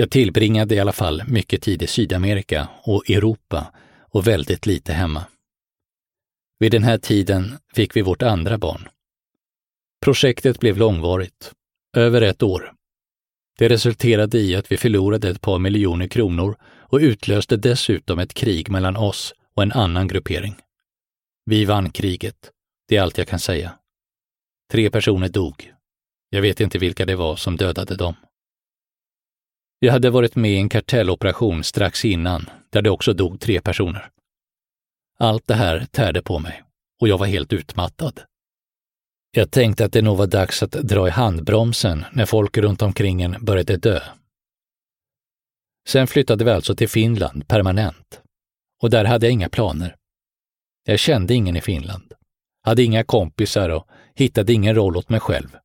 Jag 0.00 0.10
tillbringade 0.10 0.74
i 0.74 0.80
alla 0.80 0.92
fall 0.92 1.22
mycket 1.26 1.62
tid 1.62 1.82
i 1.82 1.86
Sydamerika 1.86 2.68
och 2.82 3.10
Europa 3.10 3.72
och 4.00 4.26
väldigt 4.26 4.66
lite 4.66 4.92
hemma. 4.92 5.24
Vid 6.58 6.72
den 6.72 6.82
här 6.82 6.98
tiden 6.98 7.58
fick 7.74 7.96
vi 7.96 8.02
vårt 8.02 8.22
andra 8.22 8.58
barn. 8.58 8.88
Projektet 10.04 10.60
blev 10.60 10.78
långvarigt, 10.78 11.52
över 11.96 12.22
ett 12.22 12.42
år. 12.42 12.72
Det 13.58 13.68
resulterade 13.68 14.38
i 14.38 14.56
att 14.56 14.72
vi 14.72 14.76
förlorade 14.76 15.30
ett 15.30 15.40
par 15.40 15.58
miljoner 15.58 16.08
kronor 16.08 16.56
och 16.64 16.98
utlöste 16.98 17.56
dessutom 17.56 18.18
ett 18.18 18.34
krig 18.34 18.70
mellan 18.70 18.96
oss 18.96 19.34
och 19.54 19.62
en 19.62 19.72
annan 19.72 20.08
gruppering. 20.08 20.56
Vi 21.44 21.64
vann 21.64 21.90
kriget, 21.90 22.50
det 22.88 22.96
är 22.96 23.02
allt 23.02 23.18
jag 23.18 23.28
kan 23.28 23.38
säga. 23.38 23.78
Tre 24.72 24.90
personer 24.90 25.28
dog. 25.28 25.72
Jag 26.30 26.42
vet 26.42 26.60
inte 26.60 26.78
vilka 26.78 27.06
det 27.06 27.16
var 27.16 27.36
som 27.36 27.56
dödade 27.56 27.96
dem. 27.96 28.14
Jag 29.82 29.92
hade 29.92 30.10
varit 30.10 30.36
med 30.36 30.50
i 30.50 30.56
en 30.56 30.68
kartelloperation 30.68 31.64
strax 31.64 32.04
innan, 32.04 32.50
där 32.70 32.82
det 32.82 32.90
också 32.90 33.12
dog 33.12 33.40
tre 33.40 33.60
personer. 33.60 34.10
Allt 35.18 35.46
det 35.46 35.54
här 35.54 35.86
tärde 35.90 36.22
på 36.22 36.38
mig 36.38 36.62
och 37.00 37.08
jag 37.08 37.18
var 37.18 37.26
helt 37.26 37.52
utmattad. 37.52 38.22
Jag 39.30 39.50
tänkte 39.50 39.84
att 39.84 39.92
det 39.92 40.02
nog 40.02 40.16
var 40.16 40.26
dags 40.26 40.62
att 40.62 40.70
dra 40.70 41.08
i 41.08 41.10
handbromsen 41.10 42.04
när 42.12 42.26
folk 42.26 42.58
runt 42.58 42.82
omkring 42.82 43.22
en 43.22 43.44
började 43.44 43.76
dö. 43.76 44.00
Sen 45.88 46.06
flyttade 46.06 46.44
vi 46.44 46.50
alltså 46.50 46.76
till 46.76 46.88
Finland 46.88 47.48
permanent. 47.48 48.20
Och 48.82 48.90
där 48.90 49.04
hade 49.04 49.26
jag 49.26 49.32
inga 49.32 49.48
planer. 49.48 49.96
Jag 50.84 50.98
kände 50.98 51.34
ingen 51.34 51.56
i 51.56 51.60
Finland, 51.60 52.12
hade 52.62 52.82
inga 52.82 53.04
kompisar 53.04 53.68
och 53.68 53.86
hittade 54.14 54.52
ingen 54.52 54.74
roll 54.74 54.96
åt 54.96 55.08
mig 55.08 55.20
själv. 55.20 55.56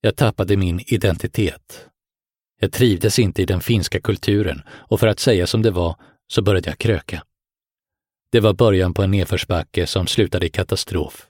Jag 0.00 0.16
tappade 0.16 0.56
min 0.56 0.80
identitet. 0.86 1.88
Jag 2.62 2.72
trivdes 2.72 3.18
inte 3.18 3.42
i 3.42 3.44
den 3.44 3.60
finska 3.60 4.00
kulturen 4.00 4.62
och 4.68 5.00
för 5.00 5.06
att 5.06 5.20
säga 5.20 5.46
som 5.46 5.62
det 5.62 5.70
var 5.70 5.96
så 6.32 6.42
började 6.42 6.70
jag 6.70 6.78
kröka. 6.78 7.24
Det 8.32 8.40
var 8.40 8.52
början 8.52 8.94
på 8.94 9.02
en 9.02 9.10
nedförsbacke 9.10 9.86
som 9.86 10.06
slutade 10.06 10.46
i 10.46 10.50
katastrof. 10.50 11.28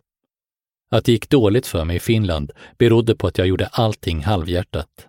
Att 0.90 1.04
det 1.04 1.12
gick 1.12 1.28
dåligt 1.28 1.66
för 1.66 1.84
mig 1.84 1.96
i 1.96 2.00
Finland 2.00 2.52
berodde 2.78 3.16
på 3.16 3.26
att 3.26 3.38
jag 3.38 3.46
gjorde 3.46 3.66
allting 3.66 4.22
halvhjärtat. 4.22 5.08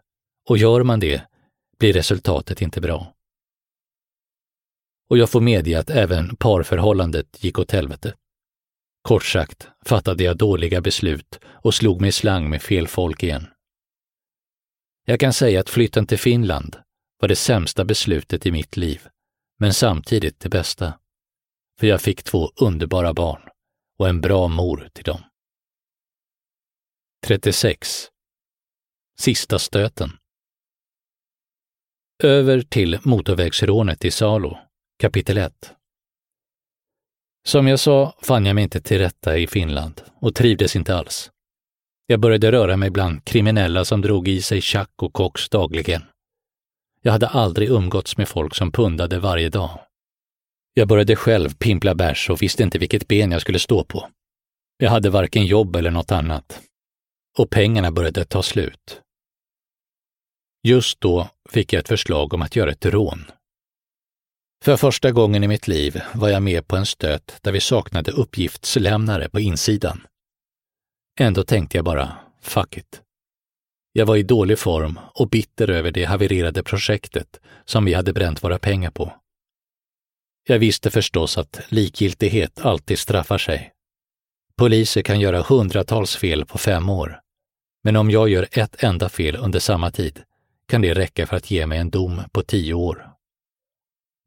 Och 0.50 0.58
gör 0.58 0.84
man 0.84 1.00
det 1.00 1.22
blir 1.80 1.94
resultatet 1.94 2.62
inte 2.62 2.82
bra. 2.82 3.14
Och 5.10 5.18
jag 5.18 5.30
får 5.30 5.42
medge 5.42 5.80
att 5.80 5.90
även 5.90 6.36
parförhållandet 6.36 7.44
gick 7.44 7.60
åt 7.60 7.72
helvete. 7.72 8.14
Kort 9.02 9.26
sagt 9.26 9.68
fattade 9.86 10.24
jag 10.24 10.38
dåliga 10.38 10.82
beslut 10.82 11.40
och 11.46 11.74
slog 11.74 12.02
mig 12.02 12.08
i 12.08 12.12
slang 12.12 12.50
med 12.50 12.62
fel 12.62 12.88
folk 12.88 13.24
igen. 13.24 13.48
Jag 15.06 15.20
kan 15.20 15.34
säga 15.34 15.60
att 15.60 15.70
flytten 15.70 16.08
till 16.08 16.20
Finland 16.20 16.78
var 17.20 17.28
det 17.28 17.36
sämsta 17.36 17.86
beslutet 17.86 18.46
i 18.46 18.52
mitt 18.52 18.78
liv, 18.78 19.08
men 19.60 19.74
samtidigt 19.74 20.40
det 20.40 20.50
bästa. 20.50 21.00
För 21.80 21.88
jag 21.88 22.02
fick 22.02 22.24
två 22.24 22.52
underbara 22.56 23.14
barn 23.14 23.42
och 23.98 24.10
en 24.10 24.22
bra 24.22 24.48
mor 24.48 24.90
till 24.94 25.04
dem. 25.04 25.22
36. 27.26 28.10
Sista 29.20 29.60
stöten. 29.60 30.12
Över 32.24 32.62
till 32.62 33.00
motorvägsrånet 33.04 34.06
i 34.06 34.12
Salo, 34.12 34.58
kapitel 35.00 35.38
1. 35.38 35.74
Som 37.46 37.68
jag 37.68 37.80
sa 37.80 38.18
fann 38.22 38.46
jag 38.46 38.56
mig 38.56 38.64
inte 38.64 38.82
till 38.82 38.98
rätta 38.98 39.38
i 39.38 39.48
Finland 39.48 40.02
och 40.22 40.36
trivdes 40.36 40.76
inte 40.76 40.96
alls. 40.96 41.33
Jag 42.08 42.20
började 42.20 42.52
röra 42.52 42.78
mig 42.78 42.90
bland 42.90 43.26
kriminella 43.26 43.86
som 43.86 44.02
drog 44.02 44.28
i 44.28 44.42
sig 44.42 44.62
tjack 44.62 44.92
och 44.96 45.14
koks 45.14 45.50
dagligen. 45.50 46.04
Jag 47.02 47.12
hade 47.12 47.28
aldrig 47.28 47.70
umgåtts 47.70 48.18
med 48.18 48.28
folk 48.28 48.56
som 48.56 48.72
pundade 48.72 49.20
varje 49.20 49.50
dag. 49.50 49.80
Jag 50.74 50.88
började 50.88 51.16
själv 51.16 51.56
pimpla 51.58 51.96
bärs 51.96 52.30
och 52.30 52.42
visste 52.42 52.64
inte 52.64 52.80
vilket 52.80 53.08
ben 53.08 53.32
jag 53.32 53.42
skulle 53.42 53.60
stå 53.60 53.84
på. 53.84 54.10
Jag 54.78 54.90
hade 54.90 55.10
varken 55.10 55.46
jobb 55.46 55.76
eller 55.76 55.92
något 55.92 56.12
annat. 56.12 56.62
Och 57.38 57.50
pengarna 57.50 57.92
började 57.92 58.26
ta 58.26 58.44
slut. 58.44 59.02
Just 60.64 61.02
då 61.02 61.30
fick 61.50 61.74
jag 61.74 61.80
ett 61.80 61.88
förslag 61.88 62.34
om 62.34 62.42
att 62.42 62.56
göra 62.56 62.72
ett 62.72 62.86
rån. 62.86 63.26
För 64.64 64.78
första 64.78 65.12
gången 65.12 65.44
i 65.44 65.48
mitt 65.48 65.68
liv 65.68 66.02
var 66.14 66.30
jag 66.30 66.44
med 66.44 66.68
på 66.68 66.76
en 66.76 66.86
stöt 66.86 67.38
där 67.42 67.52
vi 67.52 67.60
saknade 67.60 68.12
uppgiftslämnare 68.12 69.30
på 69.30 69.40
insidan. 69.40 70.08
Ändå 71.20 71.44
tänkte 71.44 71.78
jag 71.78 71.86
bara, 71.86 72.18
fuck 72.42 72.78
it. 72.78 73.02
Jag 73.92 74.06
var 74.06 74.16
i 74.16 74.24
dålig 74.24 74.60
form 74.60 75.00
och 75.14 75.30
bitter 75.30 75.70
över 75.70 75.92
det 75.92 76.04
havererade 76.04 76.64
projektet 76.64 77.40
som 77.66 77.86
vi 77.86 77.94
hade 77.94 78.14
bränt 78.14 78.44
våra 78.44 78.60
pengar 78.60 78.92
på. 78.92 79.14
Jag 80.48 80.60
visste 80.60 80.92
förstås 80.92 81.38
att 81.38 81.62
likgiltighet 81.68 82.66
alltid 82.66 83.00
straffar 83.00 83.38
sig. 83.38 83.72
Poliser 84.56 85.02
kan 85.02 85.20
göra 85.20 85.42
hundratals 85.42 86.16
fel 86.16 86.46
på 86.46 86.58
fem 86.58 86.90
år. 86.90 87.20
Men 87.84 87.96
om 87.96 88.12
jag 88.12 88.30
gör 88.30 88.48
ett 88.52 88.84
enda 88.84 89.10
fel 89.10 89.36
under 89.36 89.60
samma 89.60 89.92
tid 89.92 90.24
kan 90.68 90.82
det 90.82 90.94
räcka 90.94 91.28
för 91.28 91.38
att 91.38 91.52
ge 91.52 91.66
mig 91.66 91.80
en 91.80 91.90
dom 91.90 92.22
på 92.32 92.44
tio 92.44 92.74
år. 92.74 93.10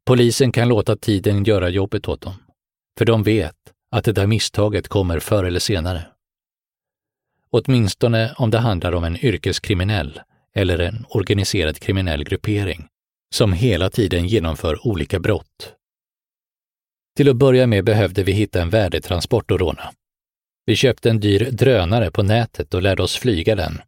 Polisen 0.05 0.51
kan 0.51 0.67
låta 0.67 0.95
tiden 0.95 1.43
göra 1.43 1.69
jobbet 1.69 2.07
åt 2.07 2.21
dem, 2.21 2.33
för 2.97 3.05
de 3.05 3.23
vet 3.23 3.73
att 3.91 4.05
det 4.05 4.11
där 4.11 4.27
misstaget 4.27 4.87
kommer 4.87 5.19
förr 5.19 5.43
eller 5.43 5.59
senare. 5.59 6.05
Åtminstone 7.49 8.33
om 8.37 8.51
det 8.51 8.59
handlar 8.59 8.91
om 8.91 9.03
en 9.03 9.25
yrkeskriminell 9.25 10.21
eller 10.55 10.79
en 10.79 11.05
organiserad 11.09 11.79
kriminell 11.79 12.23
gruppering 12.23 12.87
som 13.35 13.53
hela 13.53 13.89
tiden 13.89 14.27
genomför 14.27 14.87
olika 14.87 15.19
brott. 15.19 15.73
Till 17.15 17.29
att 17.29 17.35
börja 17.35 17.67
med 17.67 17.83
behövde 17.85 18.23
vi 18.23 18.31
hitta 18.31 18.61
en 18.61 18.69
värdetransport 18.69 19.51
att 19.51 19.59
råna. 19.59 19.91
Vi 20.65 20.75
köpte 20.75 21.09
en 21.09 21.19
dyr 21.19 21.51
drönare 21.51 22.11
på 22.11 22.23
nätet 22.23 22.73
och 22.73 22.81
lärde 22.81 23.03
oss 23.03 23.17
flyga 23.17 23.55
den. 23.55 23.81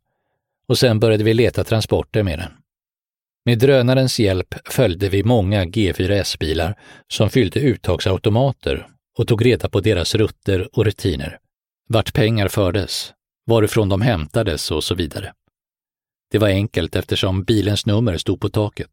Och 0.67 0.77
sen 0.77 0.99
började 0.99 1.23
vi 1.23 1.33
leta 1.33 1.63
transporter 1.63 2.23
med 2.23 2.39
den. 2.39 2.51
Med 3.45 3.59
drönarens 3.59 4.19
hjälp 4.19 4.55
följde 4.65 5.09
vi 5.09 5.23
många 5.23 5.65
G4S-bilar 5.65 6.75
som 7.07 7.29
fyllde 7.29 7.59
uttagsautomater 7.59 8.87
och 9.17 9.27
tog 9.27 9.45
reda 9.45 9.69
på 9.69 9.79
deras 9.79 10.15
rutter 10.15 10.77
och 10.77 10.85
rutiner, 10.85 11.39
vart 11.87 12.13
pengar 12.13 12.47
fördes, 12.47 13.13
varifrån 13.49 13.89
de 13.89 14.01
hämtades 14.01 14.71
och 14.71 14.83
så 14.83 14.95
vidare. 14.95 15.33
Det 16.31 16.37
var 16.37 16.47
enkelt 16.47 16.95
eftersom 16.95 17.43
bilens 17.43 17.85
nummer 17.85 18.17
stod 18.17 18.41
på 18.41 18.49
taket. 18.49 18.91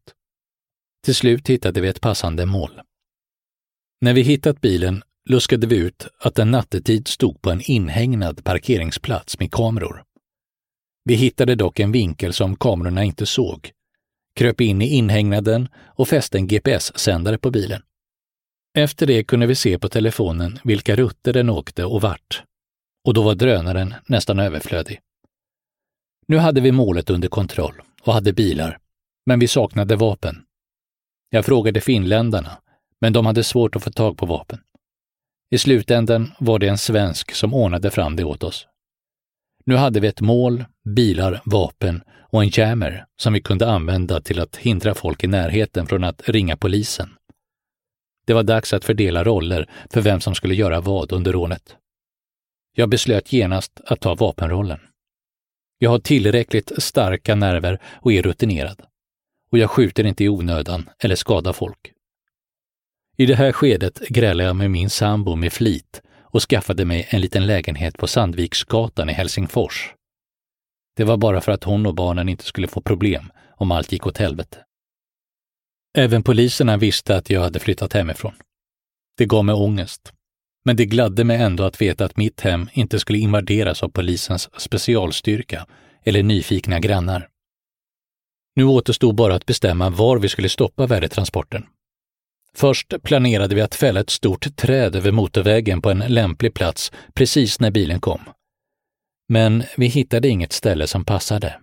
Till 1.05 1.15
slut 1.15 1.47
hittade 1.47 1.81
vi 1.81 1.87
ett 1.87 2.01
passande 2.01 2.45
mål. 2.45 2.81
När 4.01 4.13
vi 4.13 4.21
hittat 4.21 4.61
bilen 4.61 5.03
luskade 5.29 5.67
vi 5.67 5.75
ut 5.75 6.07
att 6.19 6.35
den 6.35 6.51
nattetid 6.51 7.07
stod 7.07 7.41
på 7.41 7.51
en 7.51 7.61
inhägnad 7.61 8.43
parkeringsplats 8.43 9.39
med 9.39 9.51
kameror. 9.51 10.03
Vi 11.03 11.15
hittade 11.15 11.55
dock 11.55 11.79
en 11.79 11.91
vinkel 11.91 12.33
som 12.33 12.55
kamerorna 12.55 13.03
inte 13.03 13.25
såg, 13.25 13.71
kröp 14.35 14.61
in 14.61 14.81
i 14.81 14.87
inhägnaden 14.87 15.69
och 15.75 16.07
fäste 16.07 16.37
en 16.37 16.47
GPS-sändare 16.47 17.37
på 17.37 17.51
bilen. 17.51 17.81
Efter 18.77 19.07
det 19.07 19.23
kunde 19.23 19.47
vi 19.47 19.55
se 19.55 19.79
på 19.79 19.89
telefonen 19.89 20.59
vilka 20.63 20.95
rutter 20.95 21.33
den 21.33 21.49
åkte 21.49 21.85
och 21.85 22.01
vart. 22.01 22.43
Och 23.07 23.13
då 23.13 23.23
var 23.23 23.35
drönaren 23.35 23.93
nästan 24.05 24.39
överflödig. 24.39 24.99
Nu 26.27 26.37
hade 26.37 26.61
vi 26.61 26.71
målet 26.71 27.09
under 27.09 27.27
kontroll 27.27 27.81
och 28.01 28.13
hade 28.13 28.33
bilar, 28.33 28.79
men 29.25 29.39
vi 29.39 29.47
saknade 29.47 29.95
vapen. 29.95 30.43
Jag 31.29 31.45
frågade 31.45 31.81
finländarna, 31.81 32.57
men 33.01 33.13
de 33.13 33.25
hade 33.25 33.43
svårt 33.43 33.75
att 33.75 33.83
få 33.83 33.91
tag 33.91 34.17
på 34.17 34.25
vapen. 34.25 34.59
I 35.49 35.57
slutändan 35.57 36.31
var 36.39 36.59
det 36.59 36.67
en 36.67 36.77
svensk 36.77 37.31
som 37.31 37.53
ordnade 37.53 37.91
fram 37.91 38.15
det 38.15 38.23
åt 38.23 38.43
oss. 38.43 38.67
Nu 39.65 39.75
hade 39.75 39.99
vi 39.99 40.07
ett 40.07 40.21
mål, 40.21 40.65
bilar, 40.95 41.41
vapen 41.45 42.03
och 42.21 42.43
en 42.43 42.49
jammer 42.53 43.05
som 43.17 43.33
vi 43.33 43.41
kunde 43.41 43.71
använda 43.71 44.21
till 44.21 44.39
att 44.39 44.55
hindra 44.55 44.95
folk 44.95 45.23
i 45.23 45.27
närheten 45.27 45.87
från 45.87 46.03
att 46.03 46.29
ringa 46.29 46.57
polisen. 46.57 47.09
Det 48.25 48.33
var 48.33 48.43
dags 48.43 48.73
att 48.73 48.85
fördela 48.85 49.23
roller 49.23 49.69
för 49.89 50.01
vem 50.01 50.19
som 50.19 50.35
skulle 50.35 50.55
göra 50.55 50.81
vad 50.81 51.11
under 51.11 51.33
rånet. 51.33 51.77
Jag 52.79 52.89
beslöt 52.89 53.33
genast 53.33 53.81
att 53.85 53.99
ta 53.99 54.15
vapenrollen. 54.15 54.79
Jag 55.77 55.89
har 55.89 55.99
tillräckligt 55.99 56.71
starka 56.77 57.35
nerver 57.35 57.81
och 57.93 58.13
är 58.13 58.21
rutinerad. 58.21 58.81
och 59.51 59.57
jag 59.57 59.69
skjuter 59.69 60.03
inte 60.03 60.23
i 60.23 60.29
onödan 60.29 60.89
eller 60.99 61.15
skadar 61.15 61.53
folk. 61.53 61.93
I 63.17 63.25
det 63.25 63.35
här 63.35 63.51
skedet 63.51 63.99
grälade 64.07 64.47
jag 64.47 64.55
med 64.55 64.71
min 64.71 64.89
sambo 64.89 65.35
med 65.35 65.53
flit 65.53 66.01
och 66.21 66.41
skaffade 66.41 66.85
mig 66.85 67.07
en 67.09 67.21
liten 67.21 67.45
lägenhet 67.45 67.97
på 67.97 68.07
Sandviksgatan 68.07 69.09
i 69.09 69.13
Helsingfors. 69.13 69.93
Det 70.95 71.03
var 71.03 71.17
bara 71.17 71.41
för 71.41 71.51
att 71.51 71.63
hon 71.63 71.85
och 71.85 71.95
barnen 71.95 72.29
inte 72.29 72.43
skulle 72.43 72.67
få 72.67 72.81
problem 72.81 73.31
om 73.55 73.71
allt 73.71 73.91
gick 73.91 74.07
åt 74.07 74.17
helvete. 74.17 74.57
Även 75.97 76.23
poliserna 76.23 76.77
visste 76.77 77.17
att 77.17 77.29
jag 77.29 77.41
hade 77.41 77.59
flyttat 77.59 77.93
hemifrån. 77.93 78.33
Det 79.17 79.25
gav 79.25 79.45
mig 79.45 79.55
ångest. 79.55 80.13
Men 80.67 80.75
det 80.75 80.85
gladde 80.85 81.23
mig 81.23 81.37
ändå 81.41 81.63
att 81.63 81.81
veta 81.81 82.05
att 82.05 82.17
mitt 82.17 82.41
hem 82.41 82.69
inte 82.73 82.99
skulle 82.99 83.19
invaderas 83.19 83.83
av 83.83 83.89
polisens 83.89 84.49
specialstyrka 84.61 85.67
eller 86.03 86.23
nyfikna 86.23 86.79
grannar. 86.79 87.27
Nu 88.55 88.63
återstod 88.63 89.15
bara 89.15 89.35
att 89.35 89.45
bestämma 89.45 89.89
var 89.89 90.17
vi 90.17 90.29
skulle 90.29 90.49
stoppa 90.49 90.85
värdetransporten. 90.85 91.65
Först 92.55 93.03
planerade 93.03 93.55
vi 93.55 93.61
att 93.61 93.75
fälla 93.75 93.99
ett 93.99 94.09
stort 94.09 94.55
träd 94.55 94.95
över 94.95 95.11
motorvägen 95.11 95.81
på 95.81 95.89
en 95.89 96.03
lämplig 96.07 96.53
plats 96.53 96.91
precis 97.13 97.59
när 97.59 97.71
bilen 97.71 97.99
kom. 97.99 98.21
Men 99.29 99.63
vi 99.77 99.85
hittade 99.87 100.27
inget 100.27 100.53
ställe 100.53 100.87
som 100.87 101.05
passade. 101.05 101.59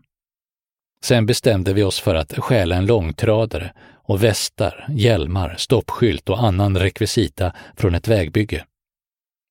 Sen 1.02 1.26
bestämde 1.26 1.72
vi 1.72 1.82
oss 1.82 2.00
för 2.00 2.14
att 2.14 2.38
stjäla 2.38 2.76
en 2.76 2.86
långtradare 2.86 3.72
och 3.92 4.24
västar, 4.24 4.86
hjälmar, 4.88 5.54
stoppskylt 5.58 6.28
och 6.28 6.44
annan 6.44 6.78
rekvisita 6.78 7.52
från 7.76 7.94
ett 7.94 8.08
vägbygge. 8.08 8.64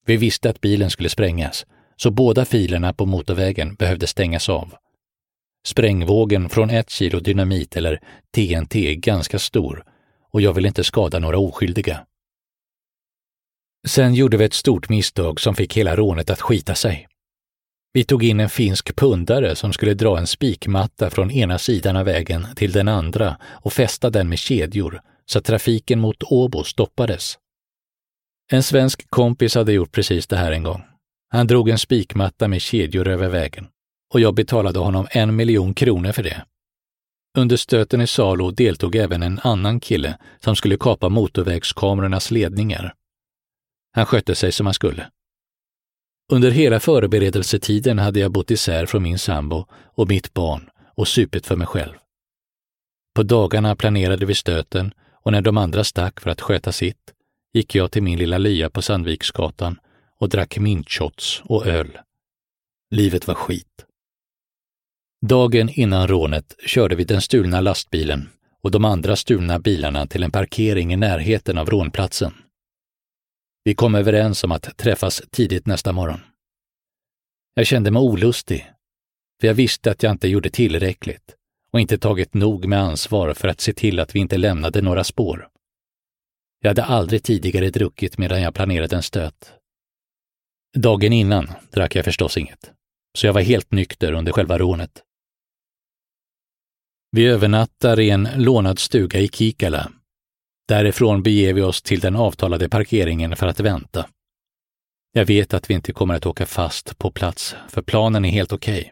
Vi 0.05 0.17
visste 0.17 0.49
att 0.49 0.61
bilen 0.61 0.89
skulle 0.89 1.09
sprängas, 1.09 1.65
så 1.95 2.11
båda 2.11 2.45
filerna 2.45 2.93
på 2.93 3.05
motorvägen 3.05 3.75
behövde 3.75 4.07
stängas 4.07 4.49
av. 4.49 4.73
Sprängvågen 5.65 6.49
från 6.49 6.69
ett 6.69 6.89
kilo 6.89 7.19
dynamit 7.19 7.75
eller 7.77 7.99
TNT 8.35 8.75
är 8.75 8.93
ganska 8.93 9.39
stor 9.39 9.83
och 10.31 10.41
jag 10.41 10.53
vill 10.53 10.65
inte 10.65 10.83
skada 10.83 11.19
några 11.19 11.37
oskyldiga. 11.37 12.05
Sen 13.87 14.13
gjorde 14.13 14.37
vi 14.37 14.45
ett 14.45 14.53
stort 14.53 14.89
misstag 14.89 15.39
som 15.39 15.55
fick 15.55 15.77
hela 15.77 15.95
rånet 15.95 16.29
att 16.29 16.41
skita 16.41 16.75
sig. 16.75 17.07
Vi 17.93 18.03
tog 18.03 18.23
in 18.23 18.39
en 18.39 18.49
finsk 18.49 18.95
pundare 18.95 19.55
som 19.55 19.73
skulle 19.73 19.93
dra 19.93 20.17
en 20.17 20.27
spikmatta 20.27 21.09
från 21.09 21.31
ena 21.31 21.57
sidan 21.57 21.95
av 21.95 22.05
vägen 22.05 22.47
till 22.55 22.71
den 22.71 22.87
andra 22.87 23.37
och 23.43 23.73
fästa 23.73 24.09
den 24.09 24.29
med 24.29 24.39
kedjor 24.39 25.01
så 25.25 25.39
att 25.39 25.45
trafiken 25.45 25.99
mot 25.99 26.23
Åbo 26.23 26.63
stoppades. 26.63 27.37
En 28.51 28.63
svensk 28.63 29.09
kompis 29.09 29.55
hade 29.55 29.73
gjort 29.73 29.91
precis 29.91 30.27
det 30.27 30.37
här 30.37 30.51
en 30.51 30.63
gång. 30.63 30.83
Han 31.29 31.47
drog 31.47 31.69
en 31.69 31.79
spikmatta 31.79 32.47
med 32.47 32.61
kedjor 32.61 33.07
över 33.07 33.29
vägen 33.29 33.67
och 34.13 34.19
jag 34.19 34.35
betalade 34.35 34.79
honom 34.79 35.07
en 35.11 35.35
miljon 35.35 35.73
kronor 35.73 36.11
för 36.11 36.23
det. 36.23 36.45
Under 37.37 37.57
stöten 37.57 38.01
i 38.01 38.07
Salo 38.07 38.51
deltog 38.51 38.95
även 38.95 39.23
en 39.23 39.39
annan 39.43 39.79
kille 39.79 40.17
som 40.39 40.55
skulle 40.55 40.77
kapa 40.77 41.09
motorvägskamerornas 41.09 42.31
ledningar. 42.31 42.93
Han 43.95 44.05
skötte 44.05 44.35
sig 44.35 44.51
som 44.51 44.65
han 44.65 44.73
skulle. 44.73 45.09
Under 46.31 46.51
hela 46.51 46.79
förberedelsetiden 46.79 47.99
hade 47.99 48.19
jag 48.19 48.31
bott 48.31 48.51
isär 48.51 48.85
från 48.85 49.03
min 49.03 49.19
sambo 49.19 49.65
och 49.71 50.09
mitt 50.09 50.33
barn 50.33 50.69
och 50.95 51.07
supit 51.07 51.45
för 51.45 51.55
mig 51.55 51.67
själv. 51.67 51.93
På 53.15 53.23
dagarna 53.23 53.75
planerade 53.75 54.25
vi 54.25 54.35
stöten 54.35 54.93
och 55.21 55.31
när 55.31 55.41
de 55.41 55.57
andra 55.57 55.83
stack 55.83 56.19
för 56.19 56.29
att 56.29 56.41
sköta 56.41 56.71
sitt 56.71 57.12
gick 57.53 57.75
jag 57.75 57.91
till 57.91 58.03
min 58.03 58.19
lilla 58.19 58.37
lya 58.37 58.69
på 58.69 58.81
Sandviksgatan 58.81 59.79
och 60.17 60.29
drack 60.29 60.57
mintshots 60.57 61.41
och 61.45 61.67
öl. 61.67 61.97
Livet 62.91 63.27
var 63.27 63.35
skit. 63.35 63.85
Dagen 65.25 65.69
innan 65.69 66.07
rånet 66.07 66.55
körde 66.65 66.95
vi 66.95 67.03
den 67.03 67.21
stulna 67.21 67.61
lastbilen 67.61 68.29
och 68.63 68.71
de 68.71 68.85
andra 68.85 69.15
stulna 69.15 69.59
bilarna 69.59 70.07
till 70.07 70.23
en 70.23 70.31
parkering 70.31 70.93
i 70.93 70.95
närheten 70.95 71.57
av 71.57 71.69
rånplatsen. 71.69 72.33
Vi 73.63 73.75
kom 73.75 73.95
överens 73.95 74.43
om 74.43 74.51
att 74.51 74.77
träffas 74.77 75.21
tidigt 75.31 75.65
nästa 75.65 75.91
morgon. 75.91 76.19
Jag 77.53 77.67
kände 77.67 77.91
mig 77.91 77.99
olustig, 77.99 78.71
för 79.41 79.47
jag 79.47 79.53
visste 79.53 79.91
att 79.91 80.03
jag 80.03 80.11
inte 80.11 80.27
gjorde 80.27 80.49
tillräckligt 80.49 81.35
och 81.71 81.79
inte 81.79 81.97
tagit 81.97 82.33
nog 82.33 82.65
med 82.65 82.79
ansvar 82.79 83.33
för 83.33 83.47
att 83.47 83.61
se 83.61 83.73
till 83.73 83.99
att 83.99 84.15
vi 84.15 84.19
inte 84.19 84.37
lämnade 84.37 84.81
några 84.81 85.03
spår. 85.03 85.49
Jag 86.63 86.69
hade 86.69 86.83
aldrig 86.83 87.23
tidigare 87.23 87.69
druckit 87.69 88.17
medan 88.17 88.41
jag 88.41 88.53
planerade 88.53 88.95
en 88.95 89.03
stöt. 89.03 89.53
Dagen 90.77 91.13
innan 91.13 91.51
drack 91.71 91.95
jag 91.95 92.05
förstås 92.05 92.37
inget, 92.37 92.71
så 93.17 93.25
jag 93.25 93.33
var 93.33 93.41
helt 93.41 93.71
nykter 93.71 94.13
under 94.13 94.31
själva 94.31 94.57
rånet. 94.57 95.03
Vi 97.11 97.25
övernattar 97.25 97.99
i 97.99 98.09
en 98.09 98.27
lånad 98.35 98.79
stuga 98.79 99.19
i 99.19 99.27
Kikala. 99.27 99.91
Därifrån 100.67 101.23
beger 101.23 101.53
vi 101.53 101.61
oss 101.61 101.81
till 101.81 101.99
den 101.99 102.15
avtalade 102.15 102.69
parkeringen 102.69 103.35
för 103.35 103.47
att 103.47 103.59
vänta. 103.59 104.09
Jag 105.11 105.25
vet 105.25 105.53
att 105.53 105.69
vi 105.69 105.73
inte 105.73 105.93
kommer 105.93 106.15
att 106.15 106.25
åka 106.25 106.45
fast 106.45 106.97
på 106.97 107.11
plats, 107.11 107.55
för 107.69 107.81
planen 107.81 108.25
är 108.25 108.29
helt 108.29 108.53
okej. 108.53 108.79
Okay. 108.79 108.91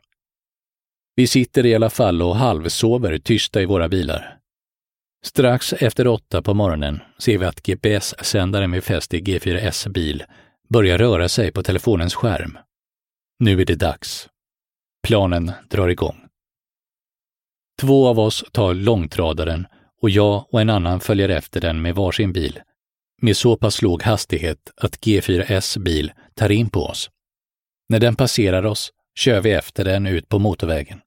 Vi 1.15 1.27
sitter 1.27 1.65
i 1.65 1.75
alla 1.75 1.89
fall 1.89 2.21
och 2.21 2.35
halvsover 2.35 3.17
tysta 3.17 3.61
i 3.61 3.65
våra 3.65 3.89
bilar. 3.89 4.40
Strax 5.25 5.73
efter 5.73 6.07
åtta 6.07 6.41
på 6.41 6.53
morgonen 6.53 6.99
ser 7.19 7.37
vi 7.37 7.45
att 7.45 7.63
GPS-sändaren 7.63 8.71
vi 8.71 8.81
fäst 8.81 9.13
i 9.13 9.21
G4S 9.21 9.89
bil 9.89 10.23
börjar 10.69 10.97
röra 10.97 11.29
sig 11.29 11.51
på 11.51 11.63
telefonens 11.63 12.15
skärm. 12.15 12.57
Nu 13.39 13.61
är 13.61 13.65
det 13.65 13.75
dags. 13.75 14.29
Planen 15.03 15.51
drar 15.69 15.87
igång. 15.87 16.17
Två 17.81 18.07
av 18.07 18.19
oss 18.19 18.43
tar 18.51 18.73
långtradaren 18.73 19.67
och 20.01 20.09
jag 20.09 20.45
och 20.53 20.61
en 20.61 20.69
annan 20.69 20.99
följer 20.99 21.29
efter 21.29 21.61
den 21.61 21.81
med 21.81 21.95
varsin 21.95 22.33
bil 22.33 22.59
med 23.21 23.37
så 23.37 23.57
pass 23.57 23.81
låg 23.81 24.03
hastighet 24.03 24.71
att 24.77 24.99
G4S 24.99 25.79
bil 25.79 26.11
tar 26.35 26.51
in 26.51 26.69
på 26.69 26.85
oss. 26.85 27.09
När 27.89 27.99
den 27.99 28.15
passerar 28.15 28.65
oss 28.65 28.91
kör 29.15 29.41
vi 29.41 29.51
efter 29.51 29.85
den 29.85 30.07
ut 30.07 30.29
på 30.29 30.39
motorvägen. 30.39 31.01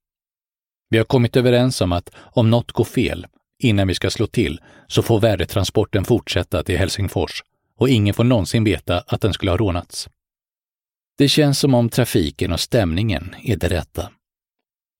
Vi 0.91 0.99
har 0.99 1.05
kommit 1.05 1.37
överens 1.37 1.81
om 1.81 1.93
att 1.93 2.11
om 2.17 2.51
något 2.51 2.73
går 2.73 2.85
fel 2.85 3.27
innan 3.59 3.89
vi 3.89 3.95
ska 3.95 4.11
slå 4.11 4.27
till 4.27 4.61
så 4.87 5.03
får 5.03 5.21
värdetransporten 5.21 6.05
fortsätta 6.05 6.63
till 6.63 6.79
Helsingfors 6.79 7.43
och 7.77 7.89
ingen 7.89 8.15
får 8.15 8.25
någonsin 8.25 8.65
veta 8.65 9.01
att 9.01 9.21
den 9.21 9.33
skulle 9.33 9.51
ha 9.51 9.59
rånats. 9.59 10.09
Det 11.19 11.29
känns 11.29 11.59
som 11.59 11.75
om 11.75 11.89
trafiken 11.89 12.53
och 12.53 12.61
stämningen 12.61 13.35
är 13.43 13.57
det 13.57 13.69
rätta. 13.69 14.11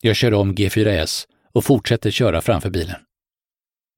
Jag 0.01 0.17
kör 0.17 0.35
om 0.35 0.55
G4S 0.55 1.27
och 1.53 1.65
fortsätter 1.65 2.11
köra 2.11 2.41
framför 2.41 2.71
bilen. 2.71 2.97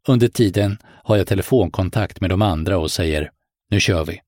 Under 0.08 0.28
tiden 0.28 0.78
har 1.04 1.16
jag 1.16 1.26
telefonkontakt 1.26 2.20
med 2.20 2.30
de 2.30 2.42
andra 2.42 2.78
och 2.78 2.90
säger 2.90 3.30
nu 3.70 3.80
kör 3.80 4.04
vi. 4.04 4.20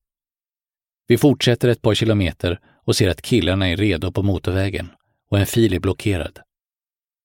Vi 1.07 1.17
fortsätter 1.17 1.69
ett 1.69 1.81
par 1.81 1.93
kilometer 1.93 2.59
och 2.85 2.95
ser 2.95 3.09
att 3.09 3.21
killarna 3.21 3.69
är 3.69 3.77
redo 3.77 4.11
på 4.11 4.23
motorvägen 4.23 4.91
och 5.29 5.39
en 5.39 5.45
fil 5.45 5.73
är 5.73 5.79
blockerad. 5.79 6.39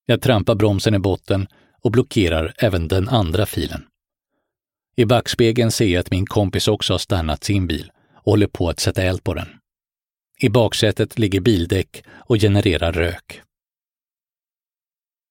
Jag 0.05 0.21
trampar 0.21 0.55
bromsen 0.55 0.95
i 0.95 0.99
botten 0.99 1.47
och 1.85 1.91
blockerar 1.91 2.53
även 2.57 2.87
den 2.87 3.09
andra 3.09 3.45
filen. 3.45 3.85
I 4.95 5.05
backspegeln 5.05 5.71
ser 5.71 5.85
jag 5.85 5.99
att 5.99 6.11
min 6.11 6.25
kompis 6.25 6.67
också 6.67 6.93
har 6.93 6.97
stannat 6.97 7.43
sin 7.43 7.67
bil 7.67 7.91
och 8.15 8.31
håller 8.31 8.47
på 8.47 8.69
att 8.69 8.79
sätta 8.79 9.03
eld 9.03 9.23
på 9.23 9.33
den. 9.33 9.47
I 10.41 10.49
baksätet 10.49 11.19
ligger 11.19 11.41
bildäck 11.41 12.03
och 12.09 12.37
genererar 12.37 12.91
rök. 12.91 13.41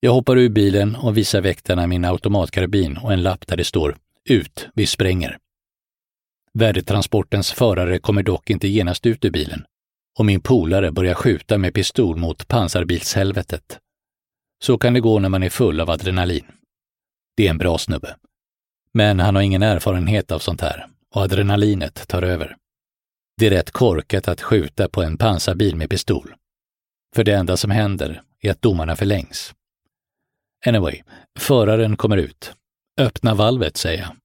Jag 0.00 0.12
hoppar 0.12 0.36
ur 0.36 0.48
bilen 0.48 0.96
och 0.96 1.16
visar 1.16 1.40
väktarna 1.40 1.86
min 1.86 2.04
automatkarbin 2.04 2.96
och 2.96 3.12
en 3.12 3.22
lapp 3.22 3.46
där 3.46 3.56
det 3.56 3.64
står 3.64 3.96
”Ut, 4.28 4.68
vi 4.74 4.86
spränger”. 4.86 5.38
Värdetransportens 6.52 7.52
förare 7.52 7.98
kommer 7.98 8.22
dock 8.22 8.50
inte 8.50 8.68
genast 8.68 9.06
ut 9.06 9.24
ur 9.24 9.30
bilen 9.30 9.64
och 10.18 10.26
min 10.26 10.40
polare 10.40 10.92
börjar 10.92 11.14
skjuta 11.14 11.58
med 11.58 11.74
pistol 11.74 12.16
mot 12.16 12.48
pansarbilshelvetet. 12.48 13.80
Så 14.64 14.78
kan 14.78 14.94
det 14.94 15.00
gå 15.00 15.18
när 15.18 15.28
man 15.28 15.42
är 15.42 15.50
full 15.50 15.80
av 15.80 15.90
adrenalin. 15.90 16.46
Det 17.36 17.46
är 17.46 17.50
en 17.50 17.58
bra 17.58 17.78
snubbe. 17.78 18.16
Men 18.92 19.20
han 19.20 19.34
har 19.34 19.42
ingen 19.42 19.62
erfarenhet 19.62 20.32
av 20.32 20.38
sånt 20.38 20.60
här 20.60 20.86
och 21.14 21.22
adrenalinet 21.22 22.08
tar 22.08 22.22
över. 22.22 22.56
Det 23.36 23.46
är 23.46 23.50
rätt 23.50 23.70
korkat 23.70 24.28
att 24.28 24.40
skjuta 24.40 24.88
på 24.88 25.02
en 25.02 25.18
pansarbil 25.18 25.76
med 25.76 25.90
pistol. 25.90 26.34
För 27.14 27.24
det 27.24 27.32
enda 27.32 27.56
som 27.56 27.70
händer 27.70 28.22
är 28.40 28.50
att 28.50 28.62
domarna 28.62 28.96
förlängs. 28.96 29.54
Anyway, 30.66 31.02
föraren 31.38 31.96
kommer 31.96 32.16
ut. 32.16 32.54
Öppna 33.00 33.34
valvet, 33.34 33.76
säger 33.76 34.00
jag. 34.00 34.16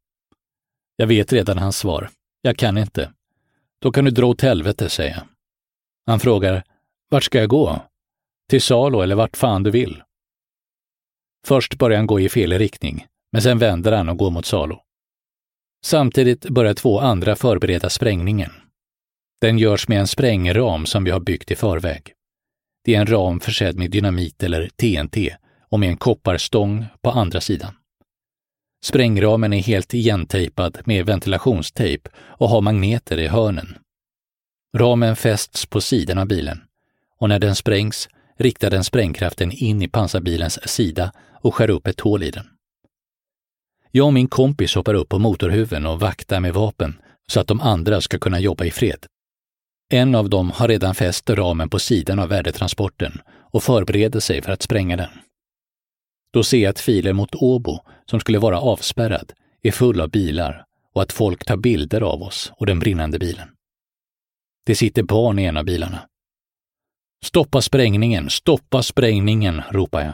Jag 0.96 1.08
vet 1.08 1.34
redan 1.34 1.58
hans 1.58 1.78
svar. 1.78 2.10
Jag 2.42 2.58
kan 2.58 2.78
inte. 2.78 3.14
Då 3.82 3.92
kan 3.92 4.06
du 4.06 4.12
dra 4.12 4.26
åt 4.26 4.42
helvete, 4.42 4.90
säger 4.90 5.12
jag. 5.12 5.24
Han 6.06 6.20
frågar, 6.20 6.64
vart 7.10 7.24
ska 7.24 7.40
jag 7.40 7.50
gå? 7.50 7.82
Till 8.50 8.62
Salo 8.62 9.02
eller 9.02 9.16
vart 9.16 9.38
fan 9.38 9.64
du 9.64 9.72
vill. 9.72 10.04
Först 11.48 11.78
börjar 11.78 11.98
han 11.98 12.08
gå 12.08 12.20
i 12.20 12.30
fel 12.30 12.54
riktning, 12.54 13.06
men 13.32 13.42
sen 13.42 13.60
vänder 13.60 13.92
han 13.92 14.10
och 14.10 14.18
går 14.18 14.32
mot 14.32 14.46
Salo. 14.46 14.82
Samtidigt 15.86 16.50
börjar 16.50 16.74
två 16.74 17.00
andra 17.00 17.36
förbereda 17.36 17.90
sprängningen. 17.90 18.52
Den 19.42 19.58
görs 19.58 19.88
med 19.88 20.00
en 20.00 20.08
sprängram 20.08 20.86
som 20.86 21.04
vi 21.04 21.12
har 21.12 21.20
byggt 21.20 21.52
i 21.52 21.56
förväg. 21.56 22.14
Det 22.84 22.96
är 22.96 23.00
en 23.00 23.08
ram 23.08 23.40
försedd 23.40 23.78
med 23.78 23.92
dynamit 23.92 24.44
eller 24.44 24.70
TNT 24.70 25.36
och 25.70 25.80
med 25.80 25.90
en 25.90 25.98
kopparstång 25.98 26.86
på 27.02 27.12
andra 27.12 27.42
sidan. 27.42 27.74
Sprängramen 28.84 29.54
är 29.54 29.62
helt 29.62 29.94
igentejpad 29.94 30.78
med 30.86 31.06
ventilationstejp 31.06 32.10
och 32.18 32.50
har 32.50 32.62
magneter 32.62 33.18
i 33.18 33.28
hörnen. 33.28 33.78
Ramen 34.78 35.16
fästs 35.16 35.66
på 35.66 35.82
sidan 35.82 36.18
av 36.18 36.28
bilen 36.28 36.62
och 37.20 37.30
när 37.30 37.40
den 37.40 37.56
sprängs 37.56 38.10
riktar 38.38 38.70
den 38.70 38.84
sprängkraften 38.84 39.52
in 39.52 39.82
i 39.82 39.88
pansarbilens 39.88 40.70
sida 40.70 41.12
och 41.42 41.56
skär 41.56 41.70
upp 41.70 41.88
ett 41.88 42.00
hål 42.00 42.24
i 42.24 42.32
den. 42.32 42.46
Jag 43.92 44.06
och 44.06 44.14
min 44.14 44.28
kompis 44.28 44.76
hoppar 44.76 44.94
upp 44.94 45.10
på 45.10 45.20
motorhuven 45.20 45.86
och 45.86 46.00
vaktar 46.00 46.40
med 46.40 46.54
vapen 46.54 47.00
så 47.32 47.40
att 47.40 47.48
de 47.48 47.62
andra 47.62 48.02
ska 48.02 48.20
kunna 48.20 48.40
jobba 48.40 48.66
i 48.66 48.72
fred. 48.72 49.06
En 49.92 50.16
av 50.16 50.30
dem 50.30 50.52
har 50.52 50.68
redan 50.68 50.96
fäst 50.96 51.30
ramen 51.30 51.70
på 51.70 51.80
sidan 51.80 52.20
av 52.20 52.30
värdetransporten 52.30 53.22
och 53.28 53.64
förbereder 53.64 54.20
sig 54.20 54.42
för 54.42 54.52
att 54.52 54.62
spränga 54.62 54.98
den. 54.98 55.10
Då 56.34 56.44
ser 56.44 56.58
jag 56.58 56.70
att 56.70 56.80
filen 56.80 57.16
mot 57.16 57.36
Åbo, 57.36 57.80
som 58.06 58.20
skulle 58.20 58.40
vara 58.40 58.60
avspärrad, 58.60 59.34
är 59.62 59.72
full 59.72 60.02
av 60.02 60.10
bilar 60.10 60.66
och 60.94 61.02
att 61.02 61.12
folk 61.12 61.46
tar 61.46 61.58
bilder 61.58 62.02
av 62.02 62.24
oss 62.24 62.52
och 62.56 62.66
den 62.66 62.80
brinnande 62.80 63.20
bilen. 63.20 63.50
Det 64.66 64.76
sitter 64.76 65.04
barn 65.04 65.40
i 65.40 65.44
en 65.44 65.58
av 65.58 65.66
bilarna. 65.66 66.08
Stoppa 67.26 67.62
sprängningen, 67.62 68.30
stoppa 68.30 68.84
sprängningen, 68.84 69.62
ropar 69.70 70.02
jag. 70.02 70.14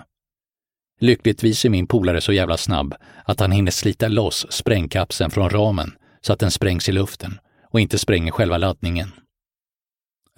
Lyckligtvis 1.00 1.66
är 1.66 1.70
min 1.70 1.88
polare 1.88 2.22
så 2.22 2.34
jävla 2.34 2.58
snabb 2.58 2.96
att 3.26 3.40
han 3.40 3.52
hinner 3.52 3.72
slita 3.72 4.08
loss 4.08 4.46
sprängkapseln 4.50 5.32
från 5.32 5.50
ramen 5.50 5.96
så 6.22 6.34
att 6.34 6.40
den 6.40 6.52
sprängs 6.52 6.90
i 6.90 6.92
luften 6.92 7.40
och 7.70 7.80
inte 7.80 7.98
spränger 7.98 8.32
själva 8.32 8.58
laddningen. 8.58 9.12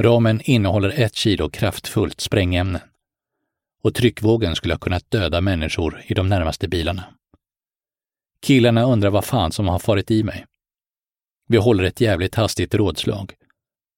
Ramen 0.01 0.41
innehåller 0.43 0.89
ett 0.89 1.15
kilo 1.15 1.49
kraftfullt 1.49 2.21
sprängämne 2.21 2.81
och 3.83 3.95
tryckvågen 3.95 4.55
skulle 4.55 4.73
ha 4.73 4.79
kunnat 4.79 5.11
döda 5.11 5.41
människor 5.41 6.01
i 6.05 6.13
de 6.13 6.29
närmaste 6.29 6.67
bilarna. 6.67 7.03
Killarna 8.41 8.83
undrar 8.83 9.09
vad 9.09 9.25
fan 9.25 9.51
som 9.51 9.67
har 9.67 9.79
farit 9.79 10.11
i 10.11 10.23
mig. 10.23 10.45
Vi 11.47 11.57
håller 11.57 11.83
ett 11.83 12.01
jävligt 12.01 12.35
hastigt 12.35 12.75
rådslag. 12.75 13.33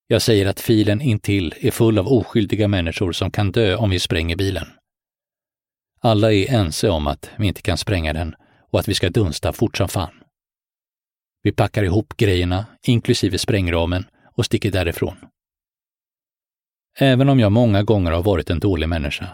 Jag 0.08 0.22
säger 0.22 0.46
att 0.46 0.60
filen 0.60 1.02
intill 1.02 1.54
är 1.60 1.72
full 1.72 1.98
av 2.00 2.08
oskyldiga 2.08 2.68
människor 2.68 3.12
som 3.12 3.32
kan 3.32 3.52
dö 3.52 3.76
om 3.76 3.90
vi 3.90 4.00
spränger 4.00 4.36
bilen. 4.36 4.68
Alla 6.00 6.34
är 6.34 6.54
ense 6.54 6.90
om 6.90 7.08
att 7.08 7.30
vi 7.38 7.48
inte 7.48 7.62
kan 7.62 7.78
spränga 7.78 8.14
den 8.14 8.36
och 8.72 8.80
att 8.80 8.88
vi 8.88 8.94
ska 8.94 9.10
dunsta 9.10 9.54
fort 9.54 9.78
som 9.78 9.90
fan. 9.90 10.24
Vi 11.44 11.52
packar 11.52 11.84
ihop 11.84 12.18
grejerna, 12.18 12.66
inklusive 12.82 13.38
sprängramen, 13.38 14.06
och 14.34 14.46
sticker 14.46 14.72
därifrån. 14.72 15.16
Även 16.98 17.30
om 17.30 17.40
jag 17.40 17.52
många 17.52 17.84
gånger 17.84 18.12
har 18.12 18.24
varit 18.24 18.50
en 18.50 18.60
dålig 18.60 18.90
människa 18.90 19.28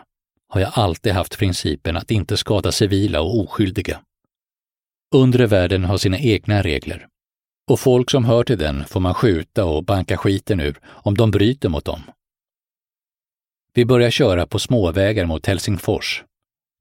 har 0.50 0.62
jag 0.62 0.72
alltid 0.74 1.14
haft 1.14 1.38
principen 1.38 1.98
att 1.98 2.12
inte 2.12 2.38
skada 2.38 2.72
civila 2.72 3.22
och 3.22 3.40
oskyldiga. 3.40 4.02
Undre 5.16 5.48
världen 5.48 5.86
har 5.86 5.98
sina 5.98 6.20
egna 6.20 6.62
regler 6.62 7.08
och 7.68 7.80
folk 7.80 8.12
som 8.12 8.26
hör 8.26 8.44
till 8.44 8.58
den 8.58 8.86
får 8.86 9.00
man 9.00 9.14
skjuta 9.14 9.66
och 9.66 9.84
banka 9.84 10.18
skiten 10.18 10.60
ur 10.60 10.80
om 10.86 11.16
de 11.16 11.32
bryter 11.32 11.70
mot 11.70 11.86
dem. 11.86 12.02
Vi 13.74 13.86
börjar 13.86 14.12
köra 14.12 14.48
på 14.48 14.60
småvägar 14.60 15.26
mot 15.26 15.46
Helsingfors. 15.46 16.24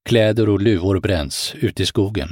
Kläder 0.09 0.49
och 0.49 0.61
luvor 0.61 1.01
bränns 1.01 1.55
ute 1.55 1.83
i 1.83 1.87
skogen. 1.87 2.29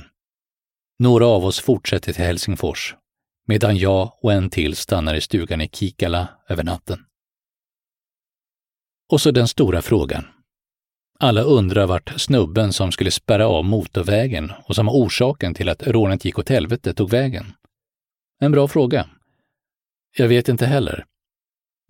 Några 0.98 1.26
av 1.26 1.44
oss 1.44 1.60
fortsätter 1.60 2.12
till 2.12 2.24
Helsingfors, 2.24 2.96
medan 3.46 3.76
jag 3.76 4.18
och 4.22 4.32
en 4.32 4.50
till 4.50 4.76
stannar 4.76 5.14
i 5.14 5.20
stugan 5.20 5.60
i 5.60 5.68
Kikala 5.68 6.28
över 6.48 6.64
natten. 6.64 7.04
Och 9.12 9.20
så 9.20 9.30
den 9.30 9.48
stora 9.48 9.82
frågan. 9.82 10.24
Alla 11.18 11.42
undrar 11.42 11.86
vart 11.86 12.20
snubben 12.20 12.72
som 12.72 12.92
skulle 12.92 13.10
spärra 13.10 13.46
av 13.48 13.64
motorvägen 13.64 14.52
och 14.64 14.74
som 14.74 14.86
var 14.86 14.92
orsaken 14.92 15.54
till 15.54 15.68
att 15.68 15.82
rånet 15.82 16.24
gick 16.24 16.38
åt 16.38 16.48
helvete 16.48 16.94
tog 16.94 17.10
vägen. 17.10 17.52
En 18.40 18.52
bra 18.52 18.68
fråga. 18.68 19.08
Jag 20.16 20.28
vet 20.28 20.48
inte 20.48 20.66
heller. 20.66 21.04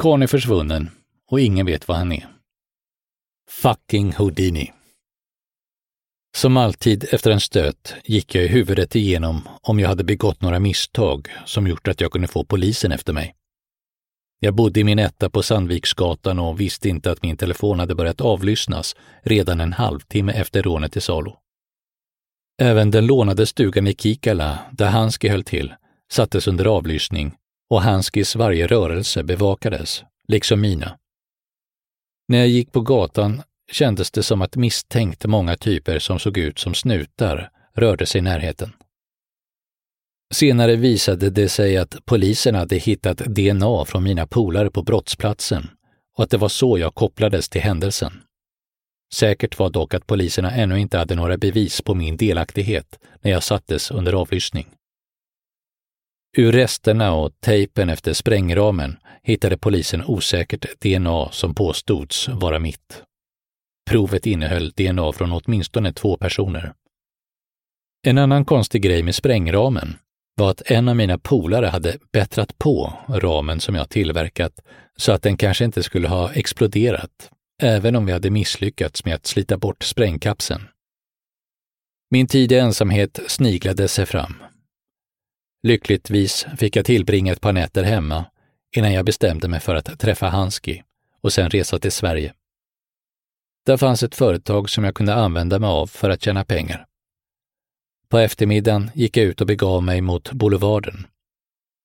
Karn 0.03 0.23
är 0.23 0.27
försvunnen 0.27 0.91
och 1.31 1.41
ingen 1.41 1.67
vet 1.67 1.89
var 1.89 1.97
han 1.97 2.13
är. 2.13 2.29
Fucking 3.51 4.13
Houdini. 4.13 4.73
Som 6.37 6.57
alltid 6.57 7.05
efter 7.11 7.31
en 7.31 7.41
stöt 7.41 7.95
gick 8.05 8.35
jag 8.35 8.45
i 8.45 8.49
huvudet 8.49 8.97
igenom 8.97 9.49
om 9.63 9.81
jag 9.81 9.89
hade 9.89 10.05
begått 10.05 10.41
några 10.43 10.59
misstag 10.59 11.29
som 11.47 11.67
gjort 11.67 11.89
att 11.89 12.01
jag 12.01 12.13
kunde 12.13 12.29
få 12.29 12.45
polisen 12.45 12.93
efter 12.93 13.13
mig. 13.13 13.35
Jag 14.41 14.55
bodde 14.55 14.81
i 14.81 14.85
min 14.85 14.99
etta 14.99 15.31
på 15.31 15.43
Sandviksgatan 15.43 16.39
och 16.39 16.61
visste 16.61 16.89
inte 16.89 17.11
att 17.11 17.23
min 17.23 17.37
telefon 17.37 17.79
hade 17.79 17.95
börjat 17.95 18.21
avlyssnas 18.21 18.97
redan 19.23 19.61
en 19.61 19.73
halvtimme 19.73 20.33
efter 20.33 20.63
rånet 20.63 20.97
i 20.97 21.01
Salo. 21.01 21.37
Även 22.63 22.91
den 22.91 23.07
lånade 23.07 23.47
stugan 23.47 23.87
i 23.87 23.95
Kikala, 23.95 24.59
där 24.73 24.89
Hanski 24.89 25.29
höll 25.29 25.45
till, 25.45 25.75
sattes 26.13 26.49
under 26.49 26.65
avlyssning 26.65 27.35
och 27.71 27.83
Hanskis 27.83 28.37
varje 28.37 28.67
rörelse 28.67 29.23
bevakades, 29.23 30.03
liksom 30.29 30.61
mina. 30.61 30.99
När 32.29 32.39
jag 32.39 32.49
gick 32.49 32.73
på 32.73 32.81
gatan 32.81 33.43
kändes 33.73 34.11
det 34.11 34.23
som 34.23 34.43
att 34.43 34.57
misstänkt 34.57 35.27
många 35.27 35.57
typer 35.57 35.99
som 35.99 36.19
såg 36.19 36.39
ut 36.39 36.59
som 36.59 36.75
snutar 36.75 37.51
rörde 37.75 38.07
sig 38.07 38.19
i 38.19 38.23
närheten. 38.23 38.73
Senare 40.35 40.77
visade 40.77 41.31
det 41.31 41.49
sig 41.49 41.77
att 41.77 41.97
polisen 42.05 42.55
hade 42.55 42.77
hittat 42.77 43.19
DNA 43.19 43.85
från 43.85 44.03
mina 44.03 44.27
polare 44.27 44.71
på 44.71 44.83
brottsplatsen 44.83 45.71
och 46.17 46.25
att 46.25 46.31
det 46.31 46.37
var 46.37 46.49
så 46.49 46.79
jag 46.79 46.95
kopplades 46.95 47.49
till 47.49 47.61
händelsen. 47.61 48.13
Säkert 49.15 49.59
var 49.59 49.71
dock 49.71 49.95
att 49.95 50.07
poliserna 50.07 50.51
ännu 50.51 50.81
inte 50.81 50.99
hade 50.99 51.15
några 51.15 51.37
bevis 51.37 51.81
på 51.83 51.95
min 51.95 52.17
delaktighet 52.17 52.99
när 53.21 53.31
jag 53.31 53.43
sattes 53.43 53.91
under 53.91 54.13
avlyssning. 54.13 54.67
Ur 56.37 56.53
resterna 56.53 57.15
och 57.15 57.33
tejpen 57.41 57.89
efter 57.89 58.13
sprängramen 58.13 58.97
hittade 59.23 59.59
polisen 59.59 60.05
osäkert 60.07 60.81
DNA 60.81 61.29
som 61.33 61.55
påstods 61.55 62.29
vara 62.29 62.59
mitt. 62.59 63.03
Provet 63.91 64.27
innehöll 64.27 64.71
DNA 64.71 65.13
från 65.13 65.33
åtminstone 65.33 65.93
två 65.93 66.17
personer. 66.17 66.75
En 68.07 68.19
annan 68.19 68.45
konstig 68.45 68.83
grej 68.83 69.03
med 69.03 69.15
sprängramen 69.15 69.97
var 70.35 70.51
att 70.51 70.63
en 70.71 70.89
av 70.89 70.97
mina 70.97 71.19
polare 71.19 71.67
hade 71.67 71.99
bättrat 72.13 72.59
på 72.59 72.93
ramen 73.09 73.61
som 73.61 73.75
jag 73.75 73.91
tillverkat 73.91 74.61
så 74.97 75.13
att 75.13 75.23
den 75.23 75.37
kanske 75.37 75.65
inte 75.65 75.83
skulle 75.83 76.09
ha 76.09 76.33
exploderat, 76.33 77.31
även 77.63 77.97
om 77.97 78.07
vi 78.07 78.13
hade 78.13 78.31
misslyckats 78.31 79.05
med 79.05 79.15
att 79.15 79.27
slita 79.27 79.59
bort 79.59 79.83
sprängkapseln. 79.83 80.69
Min 82.11 82.27
tid 82.27 82.53
i 82.53 82.59
ensamhet 82.59 83.21
sniglade 83.27 83.89
sig 83.89 84.07
fram. 84.07 84.35
Lyckligtvis 85.63 86.47
fick 86.59 86.77
jag 86.77 86.85
tillbringa 86.85 87.33
ett 87.33 87.41
par 87.41 87.53
nätter 87.53 87.83
hemma 87.83 88.25
innan 88.77 88.93
jag 88.93 89.07
bestämde 89.07 89.49
mig 89.49 89.61
för 89.61 89.75
att 89.75 89.99
träffa 89.99 90.29
Hanski 90.29 90.83
och 91.21 91.33
sen 91.33 91.51
resa 91.51 91.79
till 91.79 91.93
Sverige. 91.93 92.35
Där 93.67 93.77
fanns 93.77 94.03
ett 94.03 94.15
företag 94.15 94.71
som 94.71 94.85
jag 94.85 94.95
kunde 94.95 95.15
använda 95.15 95.59
mig 95.59 95.69
av 95.69 95.87
för 95.87 96.11
att 96.11 96.23
tjäna 96.23 96.45
pengar. 96.45 96.87
På 98.09 98.19
eftermiddagen 98.19 98.91
gick 98.95 99.17
jag 99.17 99.27
ut 99.27 99.41
och 99.41 99.47
begav 99.47 99.83
mig 99.83 100.01
mot 100.01 100.33
Boulevarden. 100.33 101.07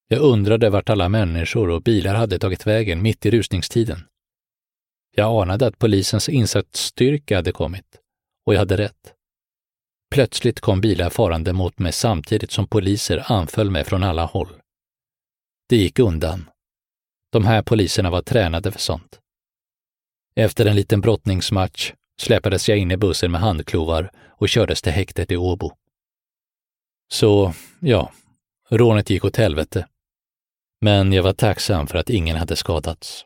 Jag 0.07 0.21
undrade 0.21 0.69
vart 0.69 0.89
alla 0.89 1.09
människor 1.09 1.69
och 1.69 1.81
bilar 1.81 2.15
hade 2.15 2.39
tagit 2.39 2.67
vägen 2.67 3.01
mitt 3.01 3.25
i 3.25 3.31
rusningstiden. 3.31 3.99
Jag 5.15 5.41
anade 5.41 5.67
att 5.67 5.79
polisens 5.79 6.29
insatsstyrka 6.29 7.35
hade 7.35 7.51
kommit, 7.51 7.99
och 8.45 8.53
jag 8.53 8.59
hade 8.59 8.77
rätt. 8.77 9.13
Plötsligt 10.11 10.59
kom 10.59 10.81
bilar 10.81 11.09
farande 11.09 11.53
mot 11.53 11.79
mig 11.79 11.91
samtidigt 11.91 12.51
som 12.51 12.67
poliser 12.67 13.31
anföll 13.31 13.71
mig 13.71 13.83
från 13.83 14.03
alla 14.03 14.25
håll. 14.25 14.53
Det 15.69 15.77
gick 15.77 15.99
undan. 15.99 16.49
De 17.31 17.45
här 17.45 17.61
poliserna 17.61 18.09
var 18.09 18.21
tränade 18.21 18.71
för 18.71 18.79
sånt. 18.79 19.19
Efter 20.39 20.65
en 20.65 20.75
liten 20.75 21.01
brottningsmatch 21.01 21.93
släpades 22.21 22.69
jag 22.69 22.77
in 22.77 22.91
i 22.91 22.97
bussen 22.97 23.31
med 23.31 23.41
handklovar 23.41 24.11
och 24.29 24.49
kördes 24.49 24.81
till 24.81 24.91
häktet 24.91 25.31
i 25.31 25.37
Åbo. 25.37 25.71
Så, 27.13 27.53
ja, 27.79 28.11
rånet 28.69 29.09
gick 29.09 29.25
åt 29.25 29.35
helvete. 29.35 29.87
Men 30.81 31.13
jag 31.13 31.23
var 31.23 31.33
tacksam 31.33 31.87
för 31.87 31.97
att 31.97 32.09
ingen 32.09 32.37
hade 32.37 32.55
skadats. 32.55 33.25